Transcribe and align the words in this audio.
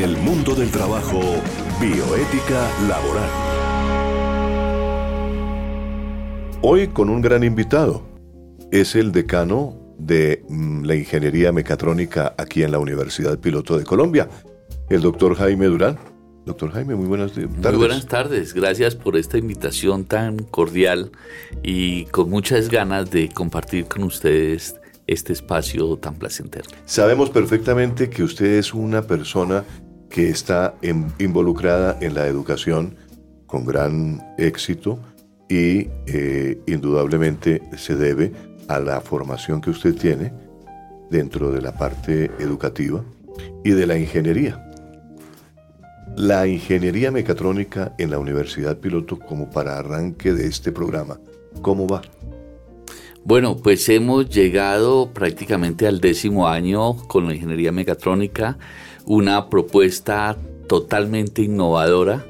En 0.00 0.08
el 0.08 0.16
mundo 0.16 0.54
del 0.54 0.70
trabajo, 0.70 1.20
bioética 1.78 2.66
laboral. 2.88 3.28
Hoy 6.62 6.88
con 6.88 7.10
un 7.10 7.20
gran 7.20 7.44
invitado. 7.44 8.02
Es 8.72 8.94
el 8.94 9.12
decano 9.12 9.76
de 9.98 10.42
mm, 10.48 10.84
la 10.84 10.94
Ingeniería 10.94 11.52
Mecatrónica 11.52 12.34
aquí 12.38 12.62
en 12.62 12.72
la 12.72 12.78
Universidad 12.78 13.38
Piloto 13.38 13.76
de 13.76 13.84
Colombia, 13.84 14.30
el 14.88 15.02
doctor 15.02 15.34
Jaime 15.34 15.66
Durán. 15.66 15.98
Doctor 16.46 16.72
Jaime, 16.72 16.94
muy 16.94 17.06
buenas 17.06 17.32
tardes. 17.32 17.50
Muy 17.50 17.76
buenas 17.76 18.06
tardes, 18.06 18.54
gracias 18.54 18.96
por 18.96 19.18
esta 19.18 19.36
invitación 19.36 20.06
tan 20.06 20.38
cordial 20.38 21.12
y 21.62 22.06
con 22.06 22.30
muchas 22.30 22.70
ganas 22.70 23.10
de 23.10 23.28
compartir 23.28 23.84
con 23.84 24.04
ustedes 24.04 24.76
este 25.06 25.34
espacio 25.34 25.98
tan 25.98 26.14
placentero. 26.14 26.70
Sabemos 26.86 27.28
perfectamente 27.28 28.08
que 28.08 28.22
usted 28.22 28.46
es 28.46 28.72
una 28.72 29.02
persona 29.02 29.62
que 30.10 30.28
está 30.28 30.74
involucrada 31.18 31.96
en 32.00 32.14
la 32.14 32.26
educación 32.26 32.96
con 33.46 33.64
gran 33.64 34.20
éxito 34.36 34.98
y 35.48 35.88
eh, 36.06 36.60
indudablemente 36.66 37.62
se 37.76 37.96
debe 37.96 38.32
a 38.68 38.78
la 38.78 39.00
formación 39.00 39.60
que 39.60 39.70
usted 39.70 39.94
tiene 39.94 40.32
dentro 41.10 41.50
de 41.50 41.60
la 41.60 41.72
parte 41.76 42.30
educativa 42.38 43.02
y 43.64 43.70
de 43.70 43.86
la 43.86 43.98
ingeniería. 43.98 44.66
La 46.16 46.46
ingeniería 46.46 47.10
mecatrónica 47.10 47.94
en 47.98 48.10
la 48.10 48.18
Universidad 48.18 48.78
Piloto 48.78 49.18
como 49.18 49.48
para 49.48 49.78
arranque 49.78 50.32
de 50.32 50.46
este 50.46 50.72
programa, 50.72 51.18
¿cómo 51.62 51.86
va? 51.86 52.02
Bueno, 53.24 53.56
pues 53.56 53.88
hemos 53.88 54.28
llegado 54.28 55.12
prácticamente 55.12 55.86
al 55.86 56.00
décimo 56.00 56.48
año 56.48 56.96
con 57.06 57.26
la 57.26 57.34
ingeniería 57.34 57.70
mecatrónica, 57.70 58.58
una 59.06 59.48
propuesta 59.48 60.36
totalmente 60.68 61.42
innovadora 61.42 62.24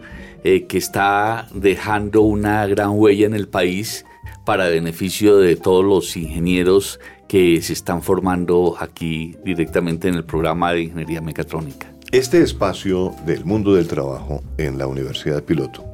eh, 0.45 0.67
que 0.67 0.78
está 0.78 1.48
dejando 1.55 2.22
una 2.22 2.67
gran 2.67 2.92
huella 2.92 3.27
en 3.27 3.34
el 3.34 3.48
país 3.48 4.06
para 4.47 4.69
beneficio 4.69 5.36
de 5.36 5.56
todos 5.56 5.84
los 5.84 6.17
ingenieros 6.17 6.98
que 7.28 7.61
se 7.62 7.75
están 7.75 8.03
formando 8.03 8.77
aquí 8.80 9.36
directamente 9.45 10.08
en 10.08 10.14
el 10.14 10.25
programa 10.25 10.72
de 10.72 10.83
ingeniería 10.83 11.20
mecatrónica. 11.20 11.92
Este 12.11 12.42
espacio 12.42 13.14
del 13.25 13.45
mundo 13.45 13.75
del 13.75 13.86
trabajo 13.86 14.42
en 14.56 14.78
la 14.78 14.86
Universidad 14.86 15.45
Piloto 15.45 15.84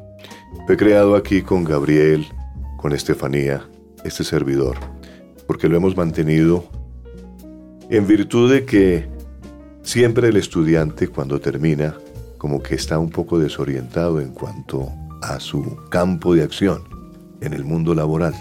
fue 0.67 0.77
creado 0.77 1.15
aquí 1.15 1.43
con 1.43 1.65
Gabriel, 1.65 2.25
con 2.79 2.93
Estefanía, 2.93 3.69
este 4.05 4.25
servidor, 4.25 4.79
porque 5.47 5.69
lo 5.69 5.77
hemos 5.77 5.97
mantenido 5.97 6.65
en 7.91 8.07
virtud 8.07 8.53
de 8.53 8.65
que 8.65 9.16
siempre 9.87 10.29
el 10.29 10.37
estudiante 10.37 11.07
cuando 11.07 11.41
termina 11.41 11.95
como 12.39 12.61
que 12.61 12.75
está 12.75 12.99
un 12.99 13.09
poco 13.09 13.39
desorientado 13.39 14.21
en 14.21 14.33
cuanto 14.33 14.91
a 15.23 15.39
su 15.39 15.77
campo 15.91 16.35
de 16.35 16.43
acción 16.43 16.83
en 17.41 17.53
el 17.53 17.65
mundo 17.65 17.95
laboral. 17.95 18.35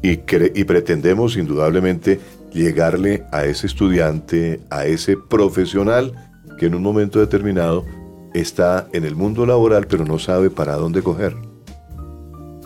Y, 0.00 0.16
pretendemos 0.16 1.36
indudablemente 1.36 2.20
llegarle 2.52 3.24
a 3.32 3.44
ese 3.46 3.66
estudiante, 3.66 4.60
a 4.70 4.86
ese 4.86 5.16
profesional 5.16 6.12
que 6.58 6.66
en 6.66 6.74
un 6.76 6.82
momento 6.82 7.18
determinado 7.18 7.84
está 8.32 8.88
en 8.92 9.04
el 9.04 9.16
mundo 9.16 9.46
laboral 9.46 9.86
pero 9.88 10.04
no 10.04 10.18
sabe 10.18 10.50
para 10.50 10.76
dónde 10.76 11.02
coger, 11.02 11.34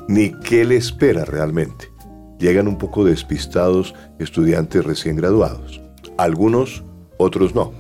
ni 0.09 0.33
qué 0.41 0.65
le 0.67 0.77
espera 0.77 1.25
realmente. 1.25 1.91
Llegan 2.39 2.69
un 2.69 2.77
poco 2.77 3.05
despistados 3.05 3.95
estudiantes 4.19 4.85
recién 4.85 5.17
graduados, 5.17 5.81
algunos, 6.19 6.83
otros 7.19 7.55
no. 7.55 7.73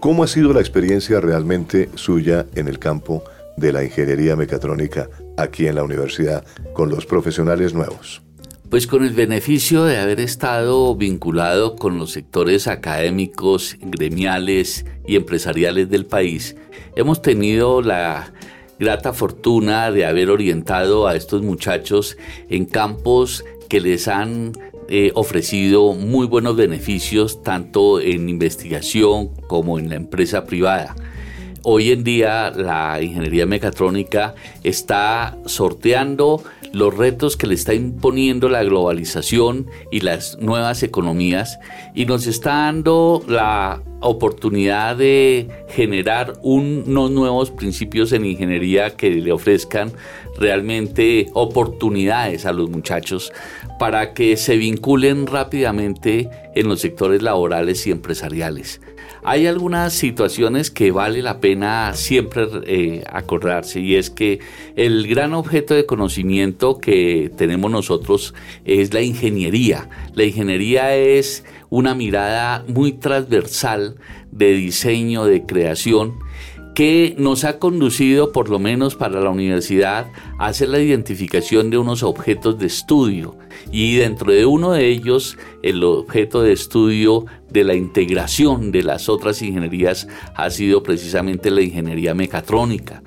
¿Cómo 0.00 0.24
ha 0.24 0.26
sido 0.26 0.52
la 0.52 0.60
experiencia 0.60 1.20
realmente 1.20 1.88
suya 1.94 2.46
en 2.54 2.66
el 2.68 2.78
campo 2.78 3.22
de 3.56 3.72
la 3.72 3.84
ingeniería 3.84 4.36
mecatrónica 4.36 5.08
aquí 5.36 5.66
en 5.66 5.76
la 5.76 5.84
universidad 5.84 6.44
con 6.72 6.90
los 6.90 7.06
profesionales 7.06 7.72
nuevos? 7.72 8.22
Pues 8.68 8.88
con 8.88 9.04
el 9.04 9.12
beneficio 9.12 9.84
de 9.84 9.98
haber 9.98 10.18
estado 10.18 10.96
vinculado 10.96 11.76
con 11.76 11.98
los 11.98 12.10
sectores 12.10 12.66
académicos, 12.66 13.76
gremiales 13.80 14.84
y 15.06 15.14
empresariales 15.14 15.88
del 15.88 16.04
país, 16.04 16.56
hemos 16.96 17.22
tenido 17.22 17.80
la 17.80 18.32
grata 18.78 19.12
fortuna 19.12 19.92
de 19.92 20.04
haber 20.04 20.30
orientado 20.30 21.06
a 21.06 21.14
estos 21.14 21.42
muchachos 21.42 22.16
en 22.50 22.66
campos 22.66 23.44
que 23.68 23.80
les 23.80 24.08
han 24.08 24.52
eh, 24.88 25.10
ofrecido 25.14 25.92
muy 25.94 26.26
buenos 26.26 26.56
beneficios 26.56 27.42
tanto 27.42 28.00
en 28.00 28.28
investigación 28.28 29.28
como 29.48 29.78
en 29.78 29.88
la 29.88 29.96
empresa 29.96 30.44
privada. 30.44 30.94
Hoy 31.68 31.90
en 31.90 32.04
día 32.04 32.52
la 32.52 33.02
ingeniería 33.02 33.44
mecatrónica 33.44 34.36
está 34.62 35.36
sorteando 35.46 36.40
los 36.72 36.96
retos 36.96 37.36
que 37.36 37.48
le 37.48 37.54
está 37.54 37.74
imponiendo 37.74 38.48
la 38.48 38.62
globalización 38.62 39.66
y 39.90 39.98
las 39.98 40.38
nuevas 40.38 40.84
economías 40.84 41.58
y 41.92 42.06
nos 42.06 42.28
está 42.28 42.50
dando 42.50 43.20
la 43.26 43.82
oportunidad 44.00 44.94
de 44.94 45.48
generar 45.68 46.34
unos 46.42 47.10
nuevos 47.10 47.50
principios 47.50 48.12
en 48.12 48.26
ingeniería 48.26 48.90
que 48.90 49.10
le 49.10 49.32
ofrezcan 49.32 49.90
realmente 50.38 51.30
oportunidades 51.32 52.46
a 52.46 52.52
los 52.52 52.70
muchachos 52.70 53.32
para 53.80 54.14
que 54.14 54.36
se 54.36 54.56
vinculen 54.56 55.26
rápidamente 55.26 56.30
en 56.54 56.68
los 56.68 56.80
sectores 56.80 57.22
laborales 57.22 57.84
y 57.88 57.90
empresariales. 57.90 58.80
Hay 59.28 59.48
algunas 59.48 59.92
situaciones 59.92 60.70
que 60.70 60.92
vale 60.92 61.20
la 61.20 61.40
pena 61.40 61.94
siempre 61.94 62.46
eh, 62.64 63.02
acordarse 63.10 63.80
y 63.80 63.96
es 63.96 64.08
que 64.08 64.38
el 64.76 65.08
gran 65.08 65.34
objeto 65.34 65.74
de 65.74 65.84
conocimiento 65.84 66.78
que 66.78 67.32
tenemos 67.36 67.68
nosotros 67.72 68.34
es 68.64 68.94
la 68.94 69.02
ingeniería. 69.02 69.88
La 70.14 70.22
ingeniería 70.22 70.94
es 70.94 71.44
una 71.70 71.96
mirada 71.96 72.64
muy 72.68 72.92
transversal 72.92 73.96
de 74.30 74.52
diseño, 74.52 75.24
de 75.24 75.44
creación 75.44 76.20
que 76.76 77.14
nos 77.16 77.44
ha 77.44 77.58
conducido, 77.58 78.32
por 78.32 78.50
lo 78.50 78.58
menos 78.58 78.96
para 78.96 79.18
la 79.22 79.30
universidad, 79.30 80.08
a 80.38 80.48
hacer 80.48 80.68
la 80.68 80.78
identificación 80.78 81.70
de 81.70 81.78
unos 81.78 82.02
objetos 82.02 82.58
de 82.58 82.66
estudio 82.66 83.34
y 83.72 83.96
dentro 83.96 84.30
de 84.30 84.44
uno 84.44 84.72
de 84.72 84.86
ellos 84.86 85.38
el 85.62 85.82
objeto 85.82 86.42
de 86.42 86.52
estudio 86.52 87.24
de 87.56 87.64
la 87.64 87.74
integración 87.74 88.70
de 88.70 88.82
las 88.82 89.08
otras 89.08 89.40
ingenierías 89.40 90.06
ha 90.34 90.50
sido 90.50 90.82
precisamente 90.82 91.50
la 91.50 91.62
ingeniería 91.62 92.14
mecatrónica. 92.14 93.02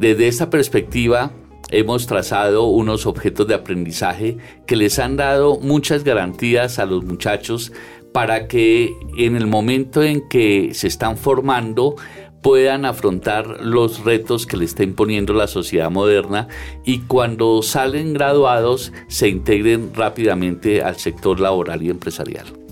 Desde 0.00 0.26
esta 0.26 0.50
perspectiva, 0.50 1.30
hemos 1.70 2.08
trazado 2.08 2.64
unos 2.64 3.06
objetos 3.06 3.46
de 3.46 3.54
aprendizaje 3.54 4.38
que 4.66 4.74
les 4.74 4.98
han 4.98 5.16
dado 5.16 5.60
muchas 5.60 6.02
garantías 6.02 6.80
a 6.80 6.86
los 6.86 7.04
muchachos 7.04 7.72
para 8.12 8.48
que 8.48 8.92
en 9.16 9.36
el 9.36 9.46
momento 9.46 10.02
en 10.02 10.28
que 10.28 10.70
se 10.74 10.88
están 10.88 11.16
formando 11.16 11.94
puedan 12.42 12.84
afrontar 12.84 13.60
los 13.60 14.04
retos 14.04 14.46
que 14.46 14.56
le 14.56 14.64
está 14.64 14.82
imponiendo 14.82 15.32
la 15.32 15.46
sociedad 15.46 15.92
moderna 15.92 16.48
y 16.84 17.02
cuando 17.02 17.62
salen 17.62 18.14
graduados 18.14 18.92
se 19.06 19.28
integren 19.28 19.92
rápidamente 19.94 20.82
al 20.82 20.96
sector 20.96 21.38
laboral 21.38 21.84
y 21.84 21.90
empresarial. 21.90 22.65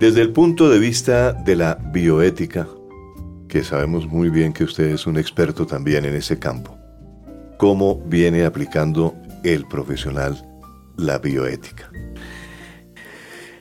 Desde 0.00 0.22
el 0.22 0.32
punto 0.32 0.68
de 0.68 0.80
vista 0.80 1.32
de 1.32 1.54
la 1.54 1.76
bioética, 1.76 2.66
que 3.48 3.62
sabemos 3.62 4.08
muy 4.08 4.28
bien 4.28 4.52
que 4.52 4.64
usted 4.64 4.86
es 4.86 5.06
un 5.06 5.16
experto 5.16 5.66
también 5.66 6.04
en 6.04 6.14
ese 6.14 6.38
campo, 6.38 6.76
¿cómo 7.58 8.02
viene 8.06 8.44
aplicando 8.44 9.14
el 9.44 9.66
profesional 9.66 10.44
la 10.96 11.18
bioética? 11.18 11.92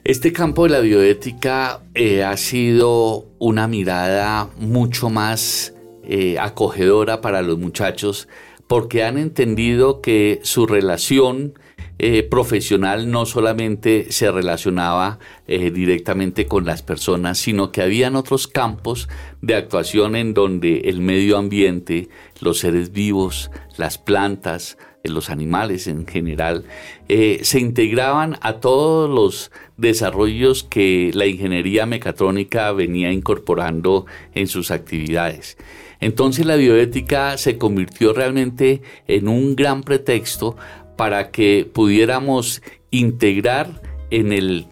Este 0.03 0.33
campo 0.33 0.63
de 0.63 0.71
la 0.71 0.79
bioética 0.79 1.81
eh, 1.93 2.23
ha 2.23 2.35
sido 2.35 3.27
una 3.37 3.67
mirada 3.67 4.49
mucho 4.59 5.11
más 5.11 5.75
eh, 6.03 6.37
acogedora 6.39 7.21
para 7.21 7.43
los 7.43 7.59
muchachos 7.59 8.27
porque 8.67 9.03
han 9.03 9.19
entendido 9.19 10.01
que 10.01 10.39
su 10.41 10.65
relación 10.65 11.53
eh, 11.99 12.23
profesional 12.23 13.09
no 13.11 13.25
solamente 13.25 14.11
se 14.11 14.31
relacionaba 14.31 15.19
directamente 15.47 16.47
con 16.47 16.65
las 16.65 16.81
personas, 16.81 17.37
sino 17.37 17.71
que 17.71 17.81
habían 17.81 18.15
otros 18.15 18.47
campos 18.47 19.07
de 19.41 19.55
actuación 19.55 20.15
en 20.15 20.33
donde 20.33 20.81
el 20.85 20.99
medio 20.99 21.37
ambiente, 21.37 22.09
los 22.39 22.59
seres 22.59 22.91
vivos, 22.91 23.51
las 23.77 23.97
plantas, 23.97 24.77
los 25.03 25.29
animales 25.29 25.87
en 25.87 26.07
general, 26.07 26.63
eh, 27.09 27.39
se 27.43 27.59
integraban 27.59 28.37
a 28.41 28.59
todos 28.59 29.09
los 29.09 29.51
desarrollos 29.77 30.63
que 30.63 31.11
la 31.13 31.25
ingeniería 31.25 31.85
mecatrónica 31.85 32.71
venía 32.71 33.11
incorporando 33.11 34.05
en 34.33 34.47
sus 34.47 34.71
actividades. 34.71 35.57
Entonces 35.99 36.45
la 36.45 36.55
bioética 36.55 37.37
se 37.37 37.57
convirtió 37.57 38.13
realmente 38.13 38.81
en 39.07 39.27
un 39.27 39.55
gran 39.55 39.83
pretexto 39.83 40.57
para 40.95 41.31
que 41.31 41.69
pudiéramos 41.71 42.61
integrar 42.91 43.81
en 44.11 44.31
el 44.31 44.67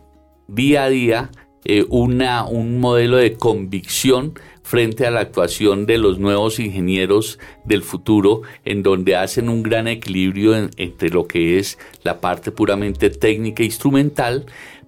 día 0.47 0.83
a 0.83 0.89
día 0.89 1.31
eh, 1.65 1.85
una, 1.89 2.45
un 2.45 2.79
modelo 2.79 3.17
de 3.17 3.33
convicción 3.33 4.33
frente 4.63 5.05
a 5.05 5.11
la 5.11 5.19
actuación 5.19 5.85
de 5.85 5.97
los 5.97 6.17
nuevos 6.17 6.59
ingenieros 6.59 7.39
del 7.65 7.83
futuro, 7.83 8.41
en 8.63 8.83
donde 8.83 9.15
hacen 9.15 9.49
un 9.49 9.63
gran 9.63 9.87
equilibrio 9.87 10.55
entre 10.77 11.09
lo 11.09 11.27
que 11.27 11.57
es 11.57 11.77
la 12.03 12.21
parte 12.21 12.51
puramente 12.51 13.09
técnica 13.09 13.63
e 13.63 13.65
instrumental, 13.65 14.45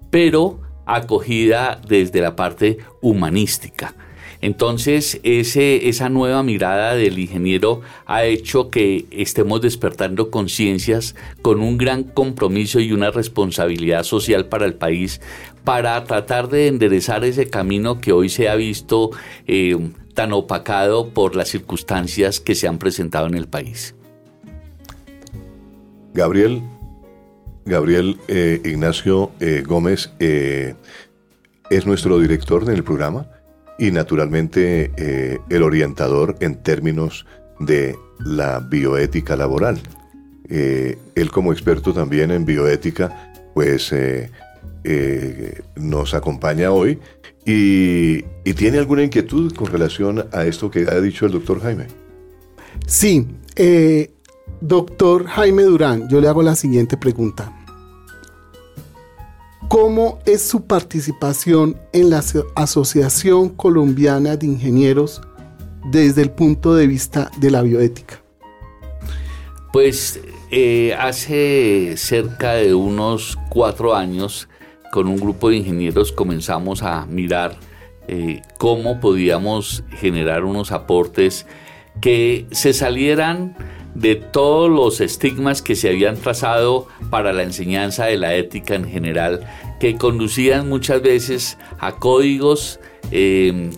pero 0.10 0.62
acogida 0.86 1.82
desde 1.88 2.22
la 2.22 2.36
parte 2.36 2.78
humanística. 3.02 3.96
Entonces, 4.44 5.22
ese, 5.24 5.88
esa 5.88 6.10
nueva 6.10 6.44
mirada 6.44 6.96
del 6.96 7.18
ingeniero 7.18 7.80
ha 8.06 8.26
hecho 8.26 8.70
que 8.70 9.06
estemos 9.10 9.62
despertando 9.62 10.32
conciencias 10.32 11.16
con 11.42 11.62
un 11.62 11.78
gran 11.78 12.04
compromiso 12.04 12.82
y 12.82 12.92
una 12.92 13.10
responsabilidad 13.10 14.04
social 14.04 14.48
para 14.48 14.66
el 14.66 14.74
país 14.74 15.22
para 15.64 16.04
tratar 16.04 16.50
de 16.50 16.68
enderezar 16.68 17.24
ese 17.24 17.50
camino 17.50 18.02
que 18.02 18.12
hoy 18.12 18.28
se 18.28 18.50
ha 18.50 18.56
visto 18.56 19.12
eh, 19.48 19.78
tan 20.14 20.34
opacado 20.34 21.12
por 21.12 21.38
las 21.38 21.48
circunstancias 21.48 22.42
que 22.42 22.54
se 22.54 22.68
han 22.68 22.80
presentado 22.80 23.28
en 23.28 23.36
el 23.36 23.48
país. 23.48 23.96
Gabriel, 26.14 26.62
Gabriel 27.64 28.18
eh, 28.28 28.60
Ignacio 28.66 29.32
eh, 29.40 29.64
Gómez 29.66 30.12
es 30.20 31.86
nuestro 31.86 32.20
director 32.20 32.66
del 32.66 32.84
programa 32.84 33.26
y 33.88 33.92
naturalmente 33.92 34.92
el 35.50 35.64
orientador 35.64 36.36
en 36.40 36.56
términos 36.64 37.26
de 37.60 37.96
la 38.20 38.60
bioética 38.60 39.36
laboral. 39.36 39.82
él 40.50 41.32
como 41.32 41.52
experto 41.52 41.94
también 41.94 42.32
en 42.32 42.46
bioética, 42.46 43.34
pues 43.54 43.92
eh, 44.86 45.62
nos 45.78 46.14
acompaña 46.14 46.72
hoy 46.72 47.00
y, 47.46 48.22
tiene 48.54 48.78
alguna 48.78 49.04
inquietud 49.04 49.54
con 49.54 49.68
relación 49.68 50.26
a 50.32 50.46
esto 50.46 50.70
que 50.70 50.86
ha 50.90 51.00
dicho 51.00 51.26
el 51.26 51.32
doctor 51.32 51.62
Jaime. 51.62 51.88
Sí, 52.86 53.26
eh, 53.56 54.12
doctor 54.62 55.26
Jaime 55.26 55.64
Durán, 55.64 56.08
yo 56.10 56.22
le 56.22 56.28
hago 56.28 56.44
la 56.44 56.56
siguiente 56.56 56.98
pregunta. 56.98 57.63
¿Cómo 59.68 60.20
es 60.26 60.42
su 60.42 60.66
participación 60.66 61.78
en 61.94 62.10
la 62.10 62.24
Asociación 62.56 63.50
Colombiana 63.50 64.38
de 64.38 64.46
Ingenieros 64.46 65.22
desde 65.92 66.22
el 66.22 66.32
punto 66.32 66.76
de 66.76 66.88
vista 66.88 67.32
de 67.38 67.52
la 67.52 67.62
bioética? 67.62 68.22
Pues 69.72 70.20
eh, 70.52 70.94
hace 71.00 71.96
cerca 71.98 72.54
de 72.54 72.76
unos 72.76 73.38
cuatro 73.50 73.96
años 73.96 74.48
con 74.92 75.08
un 75.08 75.18
grupo 75.18 75.50
de 75.50 75.58
ingenieros 75.58 76.12
comenzamos 76.12 76.84
a 76.84 77.08
mirar 77.08 77.58
eh, 78.08 78.42
cómo 78.60 79.00
podíamos 79.00 79.84
generar 79.98 80.44
unos 80.44 80.72
aportes 80.72 81.48
que 82.02 82.46
se 82.52 82.74
salieran 82.74 83.56
de 83.96 84.16
todos 84.16 84.70
los 84.70 85.02
estigmas 85.02 85.62
que 85.62 85.76
se 85.76 85.90
habían 85.90 86.18
trazado 86.18 86.88
para 87.10 87.34
la 87.34 87.44
enseñanza 87.44 88.06
de 88.06 88.18
la 88.18 88.34
ética 88.36 88.76
en 88.76 88.90
general, 88.90 89.48
que 89.80 89.96
conducían 89.96 90.70
muchas 90.70 91.02
veces 91.02 91.58
a 91.80 91.94
códigos 91.94 92.80
em, 93.12 93.72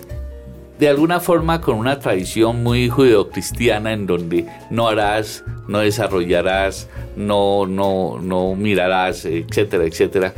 de 0.80 0.90
alguna 0.90 1.20
forma 1.20 1.62
con 1.62 1.78
una 1.78 2.00
tradición 2.00 2.64
muy 2.64 2.90
judeocristiana 2.90 3.94
en 3.94 4.06
donde 4.08 4.46
no 4.70 4.88
harás, 4.88 5.44
no 5.68 5.80
desarrollarás, 5.80 6.90
no, 7.16 7.66
no, 7.66 8.20
no 8.22 8.56
mirarás, 8.56 9.26
etcétera, 9.26 9.86
etcétera. 9.86 10.34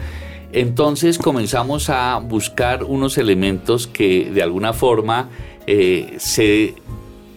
Entonces 0.53 1.17
comenzamos 1.17 1.89
a 1.89 2.17
buscar 2.19 2.83
unos 2.83 3.17
elementos 3.17 3.87
que 3.87 4.29
de 4.31 4.41
alguna 4.41 4.73
forma 4.73 5.29
eh, 5.65 6.15
se 6.17 6.75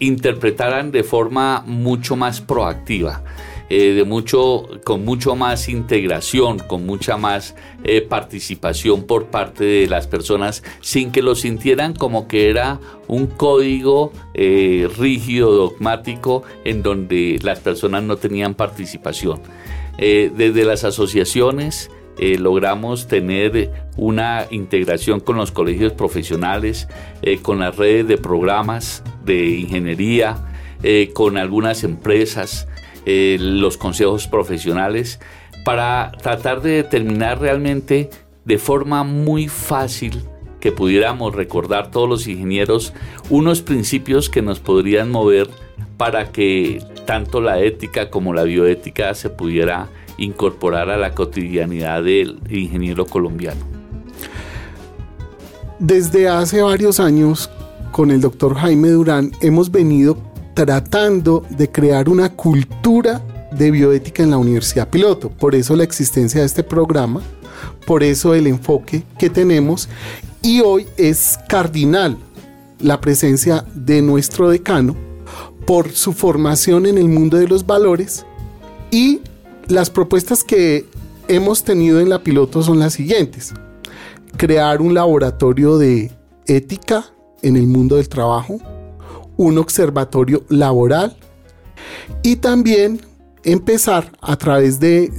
interpretaran 0.00 0.91
de 0.91 1.05
forma 1.05 1.62
mucho 1.67 2.17
más 2.17 2.41
proactiva. 2.41 3.23
Eh, 3.69 3.93
de 3.93 4.05
mucho, 4.05 4.69
con 4.82 5.05
mucho 5.05 5.37
más 5.37 5.69
integración, 5.69 6.58
con 6.58 6.87
mucha 6.87 7.17
más 7.17 7.55
eh, 7.85 8.00
participación 8.00 9.05
por 9.05 9.26
parte 9.26 9.62
de 9.62 9.87
las 9.87 10.08
personas, 10.08 10.64
sin 10.81 11.12
que 11.12 11.23
lo 11.23 11.37
sintieran 11.37 11.94
como 11.94 12.26
que 12.26 12.50
era 12.50 12.81
un 13.06 13.29
código 13.29 14.12
rígido, 14.35 15.52
dogmático, 15.52 16.43
en 16.64 16.82
donde 16.82 17.38
las 17.43 17.61
personas 17.61 18.03
no 18.03 18.17
tenían 18.17 18.55
participación. 18.55 19.41
desde 19.99 20.64
las 20.64 20.82
asociaciones, 20.82 21.91
eh, 22.22 22.37
logramos 22.38 23.08
tener 23.08 23.70
una 23.96 24.46
integración 24.50 25.20
con 25.20 25.38
los 25.38 25.52
colegios 25.52 25.94
profesionales, 25.94 26.87
eh, 27.22 27.38
con 27.38 27.61
las 27.61 27.76
redes 27.76 28.06
de 28.08 28.19
programas 28.19 29.02
de 29.25 29.46
ingeniería, 29.46 30.37
eh, 30.82 31.12
con 31.14 31.38
algunas 31.38 31.82
empresas, 31.82 32.69
los 33.06 33.78
consejos 33.78 34.28
profesionales, 34.28 35.19
para 35.64 36.12
tratar 36.22 36.61
de 36.61 36.72
determinar 36.72 37.40
realmente 37.40 38.11
de 38.44 38.58
forma 38.58 39.02
muy 39.02 39.49
fácil 39.49 40.22
que 40.61 40.72
pudiéramos 40.72 41.34
recordar 41.34 41.90
todos 41.90 42.08
los 42.08 42.26
ingenieros 42.28 42.93
unos 43.31 43.62
principios 43.62 44.28
que 44.28 44.43
nos 44.43 44.61
podrían 44.61 45.11
mover 45.11 45.49
para 45.96 46.31
que 46.31 46.84
tanto 47.06 47.40
la 47.40 47.61
ética 47.61 48.11
como 48.11 48.34
la 48.34 48.44
bioética 48.44 49.14
se 49.14 49.31
pudiera 49.31 49.88
incorporar 50.20 50.90
a 50.90 50.96
la 50.96 51.14
cotidianidad 51.14 52.05
del 52.05 52.38
ingeniero 52.49 53.06
colombiano? 53.06 53.61
Desde 55.81 56.28
hace 56.28 56.62
varios 56.62 57.00
años, 57.00 57.50
con 57.90 58.11
el 58.11 58.20
doctor 58.20 58.55
Jaime 58.55 58.90
Durán, 58.90 59.32
hemos 59.40 59.70
venido 59.72 60.17
tratando 60.55 61.44
de 61.50 61.70
crear 61.70 62.08
una 62.08 62.28
cultura 62.28 63.22
de 63.50 63.70
bioética 63.70 64.22
en 64.22 64.31
la 64.31 64.38
Universidad 64.38 64.88
Piloto. 64.88 65.31
Por 65.31 65.55
eso 65.55 65.75
la 65.75 65.84
existencia 65.84 66.40
de 66.40 66.46
este 66.46 66.62
programa, 66.62 67.22
por 67.87 68.02
eso 68.02 68.34
el 68.34 68.46
enfoque 68.46 69.02
que 69.19 69.31
tenemos 69.31 69.88
y 70.43 70.61
hoy 70.61 70.87
es 70.96 71.38
cardinal 71.49 72.17
la 72.78 73.00
presencia 73.00 73.64
de 73.75 74.02
nuestro 74.02 74.49
decano 74.49 74.94
por 75.67 75.90
su 75.90 76.12
formación 76.12 76.87
en 76.87 76.99
el 76.99 77.08
mundo 77.08 77.37
de 77.37 77.49
los 77.49 77.67
valores 77.67 78.25
y 78.90 79.20
las 79.70 79.88
propuestas 79.88 80.43
que 80.43 80.84
hemos 81.28 81.62
tenido 81.62 82.00
en 82.00 82.08
la 82.08 82.22
piloto 82.22 82.62
son 82.62 82.81
las 82.81 82.94
siguientes. 82.94 83.55
Crear 84.37 84.82
un 84.82 84.94
laboratorio 84.94 85.78
de 85.78 86.11
ética 86.46 87.06
en 87.43 87.56
el 87.56 87.69
mundo 87.69 87.96
del 87.96 88.08
trabajo, 88.08 88.58
un 89.36 89.58
observatorio 89.58 90.44
laboral 90.48 91.17
y 92.22 92.36
también 92.36 93.00
empezar 93.44 94.10
a 94.20 94.36
través 94.36 94.81
de 94.81 95.12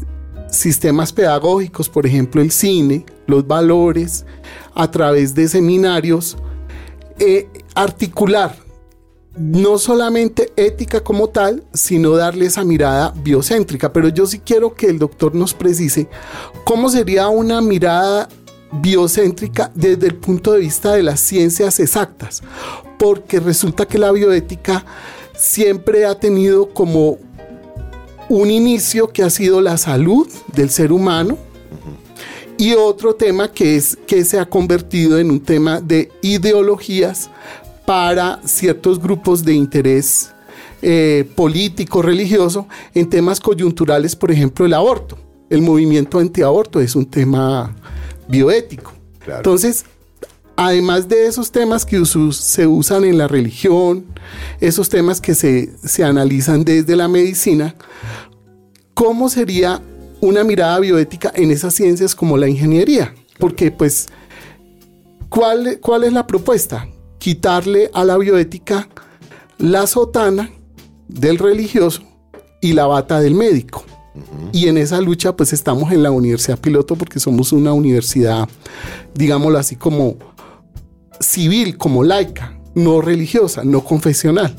sistemas 0.49 1.13
pedagógicos, 1.13 1.87
por 1.87 2.05
ejemplo 2.05 2.41
el 2.41 2.51
cine, 2.51 3.05
los 3.27 3.47
valores, 3.47 4.25
a 4.75 4.91
través 4.91 5.33
de 5.33 5.47
seminarios, 5.47 6.37
eh, 7.19 7.47
articular 7.73 8.55
no 9.35 9.77
solamente 9.77 10.51
ética 10.55 11.01
como 11.01 11.29
tal, 11.29 11.63
sino 11.73 12.15
darle 12.15 12.47
esa 12.47 12.63
mirada 12.63 13.13
biocéntrica. 13.23 13.93
Pero 13.93 14.09
yo 14.09 14.25
sí 14.25 14.39
quiero 14.39 14.73
que 14.73 14.87
el 14.87 14.99
doctor 14.99 15.35
nos 15.35 15.53
precise 15.53 16.07
cómo 16.65 16.89
sería 16.89 17.27
una 17.29 17.61
mirada 17.61 18.27
biocéntrica 18.71 19.71
desde 19.73 20.07
el 20.07 20.15
punto 20.15 20.53
de 20.53 20.59
vista 20.59 20.93
de 20.93 21.03
las 21.03 21.19
ciencias 21.19 21.79
exactas, 21.79 22.41
porque 22.97 23.39
resulta 23.39 23.85
que 23.85 23.97
la 23.97 24.11
bioética 24.11 24.85
siempre 25.35 26.05
ha 26.05 26.15
tenido 26.15 26.69
como 26.69 27.17
un 28.29 28.49
inicio 28.49 29.09
que 29.09 29.23
ha 29.23 29.29
sido 29.29 29.59
la 29.59 29.77
salud 29.77 30.27
del 30.53 30.69
ser 30.69 30.93
humano 30.93 31.37
y 32.57 32.75
otro 32.75 33.15
tema 33.15 33.51
que 33.51 33.75
es 33.75 33.97
que 34.05 34.23
se 34.23 34.39
ha 34.39 34.45
convertido 34.45 35.17
en 35.17 35.31
un 35.31 35.39
tema 35.39 35.81
de 35.81 36.11
ideologías 36.21 37.31
para 37.85 38.39
ciertos 38.45 38.99
grupos 38.99 39.43
de 39.43 39.53
interés 39.53 40.31
eh, 40.81 41.29
político, 41.35 42.01
religioso, 42.01 42.67
en 42.93 43.09
temas 43.09 43.39
coyunturales, 43.39 44.15
por 44.15 44.31
ejemplo, 44.31 44.65
el 44.65 44.73
aborto. 44.73 45.17
El 45.49 45.61
movimiento 45.61 46.17
antiaborto 46.19 46.79
es 46.79 46.95
un 46.95 47.05
tema 47.05 47.75
bioético. 48.27 48.93
Entonces, 49.27 49.85
además 50.55 51.07
de 51.07 51.27
esos 51.27 51.51
temas 51.51 51.85
que 51.85 52.03
se 52.05 52.67
usan 52.67 53.03
en 53.03 53.17
la 53.17 53.27
religión, 53.27 54.05
esos 54.59 54.89
temas 54.89 55.21
que 55.21 55.35
se, 55.35 55.71
se 55.83 56.03
analizan 56.03 56.63
desde 56.63 56.95
la 56.95 57.07
medicina, 57.07 57.75
¿cómo 58.93 59.29
sería 59.29 59.81
una 60.19 60.43
mirada 60.43 60.79
bioética 60.79 61.31
en 61.35 61.51
esas 61.51 61.73
ciencias 61.75 62.15
como 62.15 62.37
la 62.37 62.47
ingeniería? 62.47 63.13
Porque 63.37 63.71
pues, 63.71 64.07
¿cuál, 65.29 65.79
cuál 65.81 66.05
es 66.05 66.13
la 66.13 66.25
propuesta? 66.25 66.87
Quitarle 67.21 67.91
a 67.93 68.03
la 68.03 68.17
bioética 68.17 68.89
la 69.59 69.85
sotana 69.85 70.49
del 71.07 71.37
religioso 71.37 72.01
y 72.61 72.73
la 72.73 72.87
bata 72.87 73.19
del 73.19 73.35
médico. 73.35 73.85
Y 74.51 74.67
en 74.67 74.77
esa 74.79 74.99
lucha 74.99 75.35
pues 75.35 75.53
estamos 75.53 75.91
en 75.91 76.01
la 76.01 76.09
Universidad 76.09 76.59
Piloto 76.59 76.95
porque 76.95 77.19
somos 77.19 77.53
una 77.53 77.73
universidad, 77.73 78.49
digámoslo 79.13 79.59
así, 79.59 79.75
como 79.75 80.17
civil, 81.19 81.77
como 81.77 82.03
laica, 82.03 82.57
no 82.73 83.01
religiosa, 83.01 83.63
no 83.63 83.83
confesional. 83.83 84.55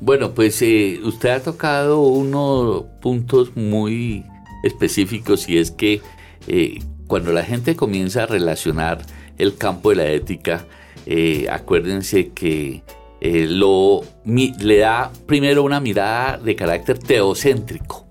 Bueno, 0.00 0.34
pues 0.34 0.60
eh, 0.62 0.98
usted 1.04 1.28
ha 1.28 1.40
tocado 1.40 2.00
unos 2.00 2.82
puntos 3.00 3.56
muy 3.56 4.24
específicos 4.64 5.48
y 5.48 5.58
es 5.58 5.70
que 5.70 6.02
eh, 6.48 6.80
cuando 7.06 7.32
la 7.32 7.44
gente 7.44 7.76
comienza 7.76 8.24
a 8.24 8.26
relacionar 8.26 9.06
el 9.38 9.56
campo 9.56 9.90
de 9.90 9.96
la 9.96 10.08
ética, 10.08 10.66
eh, 11.06 11.46
acuérdense 11.50 12.30
que 12.30 12.82
lo, 13.20 14.02
le 14.24 14.78
da 14.78 15.10
primero 15.26 15.64
una 15.64 15.80
mirada 15.80 16.38
de 16.38 16.54
carácter 16.54 16.98
teocéntrico. 16.98 18.06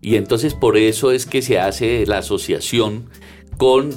Y 0.00 0.14
entonces 0.14 0.54
por 0.54 0.76
eso 0.76 1.10
es 1.10 1.26
que 1.26 1.42
se 1.42 1.58
hace 1.58 2.06
la 2.06 2.18
asociación 2.18 3.10
con 3.56 3.90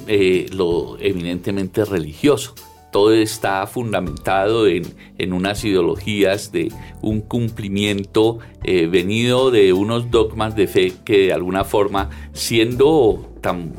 lo 0.50 0.96
eminentemente 0.98 1.84
religioso 1.84 2.54
todo 2.92 3.14
está 3.14 3.66
fundamentado 3.66 4.68
en, 4.68 4.84
unas 5.32 5.64
ideologías 5.64 6.52
de 6.52 6.70
un 7.00 7.22
cumplimiento 7.22 8.38
eh, 8.62 8.86
venido 8.86 9.50
de 9.50 9.72
unos 9.72 10.10
dogmas 10.10 10.54
de 10.54 10.66
fe 10.68 10.92
que 11.04 11.26
de 11.26 11.32
alguna 11.32 11.64
forma, 11.64 12.10
siendo 12.34 13.34
tan 13.40 13.72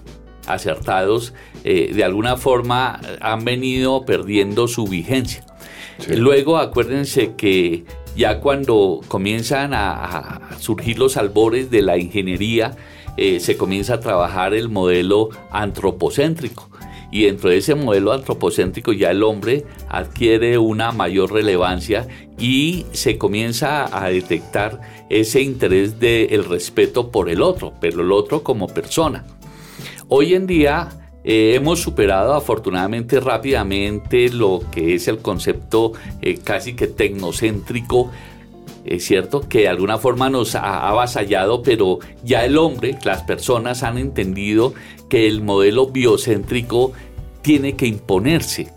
acertados, 0.48 1.34
eh, 1.64 1.92
de 1.94 2.04
alguna 2.04 2.38
forma 2.38 3.00
han 3.22 3.46
venido 3.46 4.06
perdiendo 4.06 4.68
su 4.68 4.86
vigencia. 4.86 5.46
Luego 6.10 6.58
acuérdense 6.58 7.36
que 7.36 7.86
ya 8.16 8.40
cuando 8.40 9.02
comienzan 9.08 9.74
a, 9.74 10.42
surgir 10.60 11.00
los 11.00 11.18
albores 11.18 11.70
de 11.72 11.82
la 11.82 11.98
ingeniería, 11.98 12.76
eh, 13.18 13.40
se 13.40 13.58
comienza 13.58 13.96
a 13.96 14.00
trabajar 14.00 14.54
el 14.54 14.70
modelo 14.70 15.30
antropocéntrico 15.52 16.70
y 17.14 17.26
dentro 17.26 17.52
de 17.52 17.58
ese 17.58 17.76
modelo 17.76 18.12
antropocéntrico 18.12 18.92
ya 18.92 19.12
el 19.12 19.22
hombre 19.22 19.66
adquiere 19.88 20.58
una 20.58 20.92
mayor 20.92 21.32
relevancia 21.32 22.08
y 22.40 22.88
se 22.92 23.20
comienza 23.20 23.86
a 23.96 24.10
detectar 24.10 24.82
ese 25.12 25.42
interés 25.42 26.00
del 26.00 26.44
respeto 26.44 27.12
por 27.12 27.30
el 27.30 27.44
otro, 27.44 27.74
pero 27.80 28.02
el 28.02 28.12
otro 28.12 28.42
como 28.42 28.68
persona. 28.68 29.26
Hoy 30.08 30.34
en 30.34 30.48
día 30.48 31.03
eh, 31.24 31.54
hemos 31.56 31.80
superado 31.80 32.34
afortunadamente 32.34 33.20
rápidamente 33.20 34.30
lo 34.30 34.62
que 34.72 34.96
es 34.96 35.08
el 35.08 35.20
concepto 35.20 35.94
eh, 36.22 36.40
casi 36.44 36.74
que 36.74 36.88
tecnocéntrico. 36.88 38.12
Es 38.84 39.06
cierto 39.06 39.48
que 39.48 39.62
de 39.62 39.68
alguna 39.70 39.98
forma 39.98 40.30
nos 40.30 40.56
ha 40.56 40.90
avasallado, 40.90 41.64
pero 41.64 42.00
ya 42.24 42.44
el 42.44 42.58
hombre, 42.58 42.98
las 43.06 43.24
personas 43.24 43.84
han 43.84 43.98
entendido 43.98 44.74
que 45.10 45.28
el 45.28 45.42
modelo 45.42 45.88
biocéntrico 45.88 46.92
tiene 47.42 47.78
que 47.78 47.88
imponerse, 47.88 48.74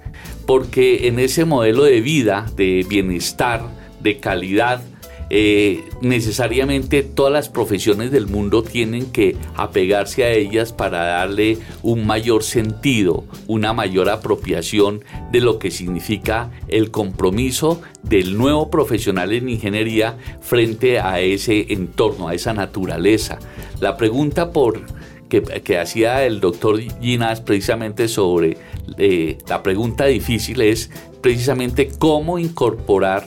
porque 0.46 1.08
en 1.08 1.18
ese 1.18 1.44
modelo 1.44 1.82
de 1.82 2.00
vida, 2.00 2.46
de 2.54 2.86
bienestar, 2.88 3.62
de 4.00 4.18
calidad, 4.18 4.80
eh, 5.28 5.84
necesariamente 6.00 7.02
todas 7.02 7.32
las 7.32 7.48
profesiones 7.48 8.12
del 8.12 8.26
mundo 8.26 8.62
tienen 8.62 9.10
que 9.10 9.36
apegarse 9.56 10.24
a 10.24 10.30
ellas 10.30 10.72
para 10.72 11.04
darle 11.04 11.58
un 11.82 12.06
mayor 12.06 12.42
sentido, 12.42 13.24
una 13.46 13.72
mayor 13.72 14.08
apropiación 14.08 15.02
de 15.32 15.40
lo 15.40 15.58
que 15.58 15.70
significa 15.70 16.50
el 16.68 16.90
compromiso 16.90 17.82
del 18.02 18.36
nuevo 18.38 18.70
profesional 18.70 19.32
en 19.32 19.48
ingeniería 19.48 20.16
frente 20.40 21.00
a 21.00 21.20
ese 21.20 21.72
entorno, 21.72 22.28
a 22.28 22.34
esa 22.34 22.54
naturaleza. 22.54 23.38
La 23.80 23.96
pregunta 23.96 24.52
por 24.52 24.80
que, 25.28 25.78
hacía 25.78 26.24
el 26.24 26.40
doctor 26.40 26.80
Ginas 27.00 27.40
precisamente 27.40 28.08
sobre 28.08 28.56
eh, 28.98 29.38
la 29.48 29.62
pregunta 29.62 30.04
difícil 30.06 30.60
es 30.60 30.90
precisamente 31.20 31.88
cómo 31.98 32.38
incorporar 32.38 33.26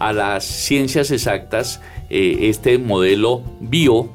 a 0.00 0.12
las 0.12 0.44
ciencias 0.44 1.12
exactas 1.12 1.80
eh, 2.08 2.48
este 2.48 2.78
modelo 2.78 3.42
bio, 3.60 4.10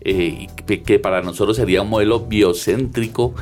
eh, 0.00 0.48
que 0.66 0.98
para 0.98 1.22
nosotros 1.22 1.56
sería 1.56 1.82
un 1.82 1.90
modelo 1.90 2.20
biocéntrico, 2.20 3.34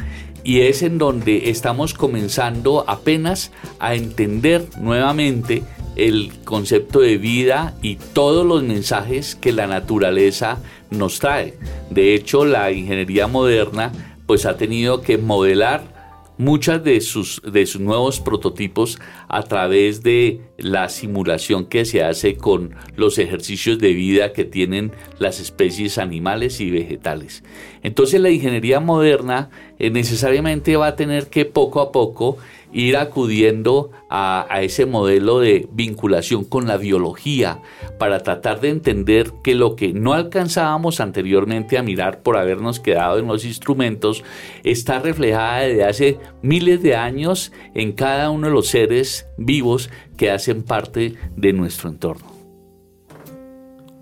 y 0.44 0.60
es 0.60 0.82
en 0.82 0.98
donde 0.98 1.50
estamos 1.50 1.94
comenzando 1.94 2.84
apenas 2.86 3.52
a 3.78 3.94
entender 3.94 4.66
nuevamente 4.80 5.62
el 5.96 6.32
concepto 6.44 7.00
de 7.00 7.18
vida 7.18 7.74
y 7.82 7.96
todos 7.96 8.46
los 8.46 8.62
mensajes 8.62 9.34
que 9.34 9.52
la 9.52 9.66
naturaleza 9.66 10.58
nos 10.90 11.18
trae. 11.18 11.54
De 11.90 12.14
hecho, 12.14 12.44
la 12.44 12.70
ingeniería 12.70 13.26
moderna 13.26 13.92
pues 14.26 14.46
ha 14.46 14.56
tenido 14.56 15.00
que 15.00 15.18
modelar 15.18 15.97
muchas 16.38 16.82
de 16.82 17.00
sus, 17.00 17.42
de 17.42 17.66
sus 17.66 17.80
nuevos 17.80 18.20
prototipos 18.20 18.98
a 19.28 19.42
través 19.42 20.02
de 20.02 20.40
la 20.56 20.88
simulación 20.88 21.66
que 21.66 21.84
se 21.84 22.02
hace 22.02 22.36
con 22.36 22.74
los 22.96 23.18
ejercicios 23.18 23.78
de 23.78 23.92
vida 23.92 24.32
que 24.32 24.44
tienen 24.44 24.92
las 25.18 25.40
especies 25.40 25.98
animales 25.98 26.60
y 26.60 26.70
vegetales. 26.70 27.42
Entonces 27.82 28.20
la 28.20 28.30
ingeniería 28.30 28.80
moderna 28.80 29.50
eh, 29.78 29.90
necesariamente 29.90 30.76
va 30.76 30.88
a 30.88 30.96
tener 30.96 31.26
que 31.26 31.44
poco 31.44 31.80
a 31.80 31.92
poco 31.92 32.38
ir 32.72 32.96
acudiendo 32.96 33.90
a, 34.10 34.46
ese 34.62 34.86
modelo 34.86 35.40
de 35.40 35.68
vinculación 35.72 36.44
con 36.44 36.66
la 36.66 36.76
biología 36.76 37.60
para 37.98 38.22
tratar 38.22 38.60
de 38.60 38.70
entender 38.70 39.32
que 39.42 39.54
lo 39.54 39.76
que 39.76 39.92
no 39.92 40.12
alcanzábamos 40.12 41.00
anteriormente 41.00 41.78
a 41.78 41.82
mirar 41.82 42.22
por 42.22 42.36
habernos 42.36 42.80
quedado 42.80 43.18
en 43.18 43.26
los 43.26 43.44
instrumentos 43.44 44.24
está 44.64 44.98
reflejada 44.98 45.60
desde 45.60 45.84
hace 45.84 46.18
miles 46.42 46.82
de 46.82 46.96
años 46.96 47.52
en 47.74 47.92
cada 47.92 48.30
uno 48.30 48.48
de 48.48 48.52
los 48.52 48.68
seres 48.68 49.26
vivos 49.36 49.90
que 50.16 50.30
hacen 50.30 50.62
parte 50.62 51.14
de 51.36 51.52
nuestro 51.52 51.88
entorno. 51.88 52.38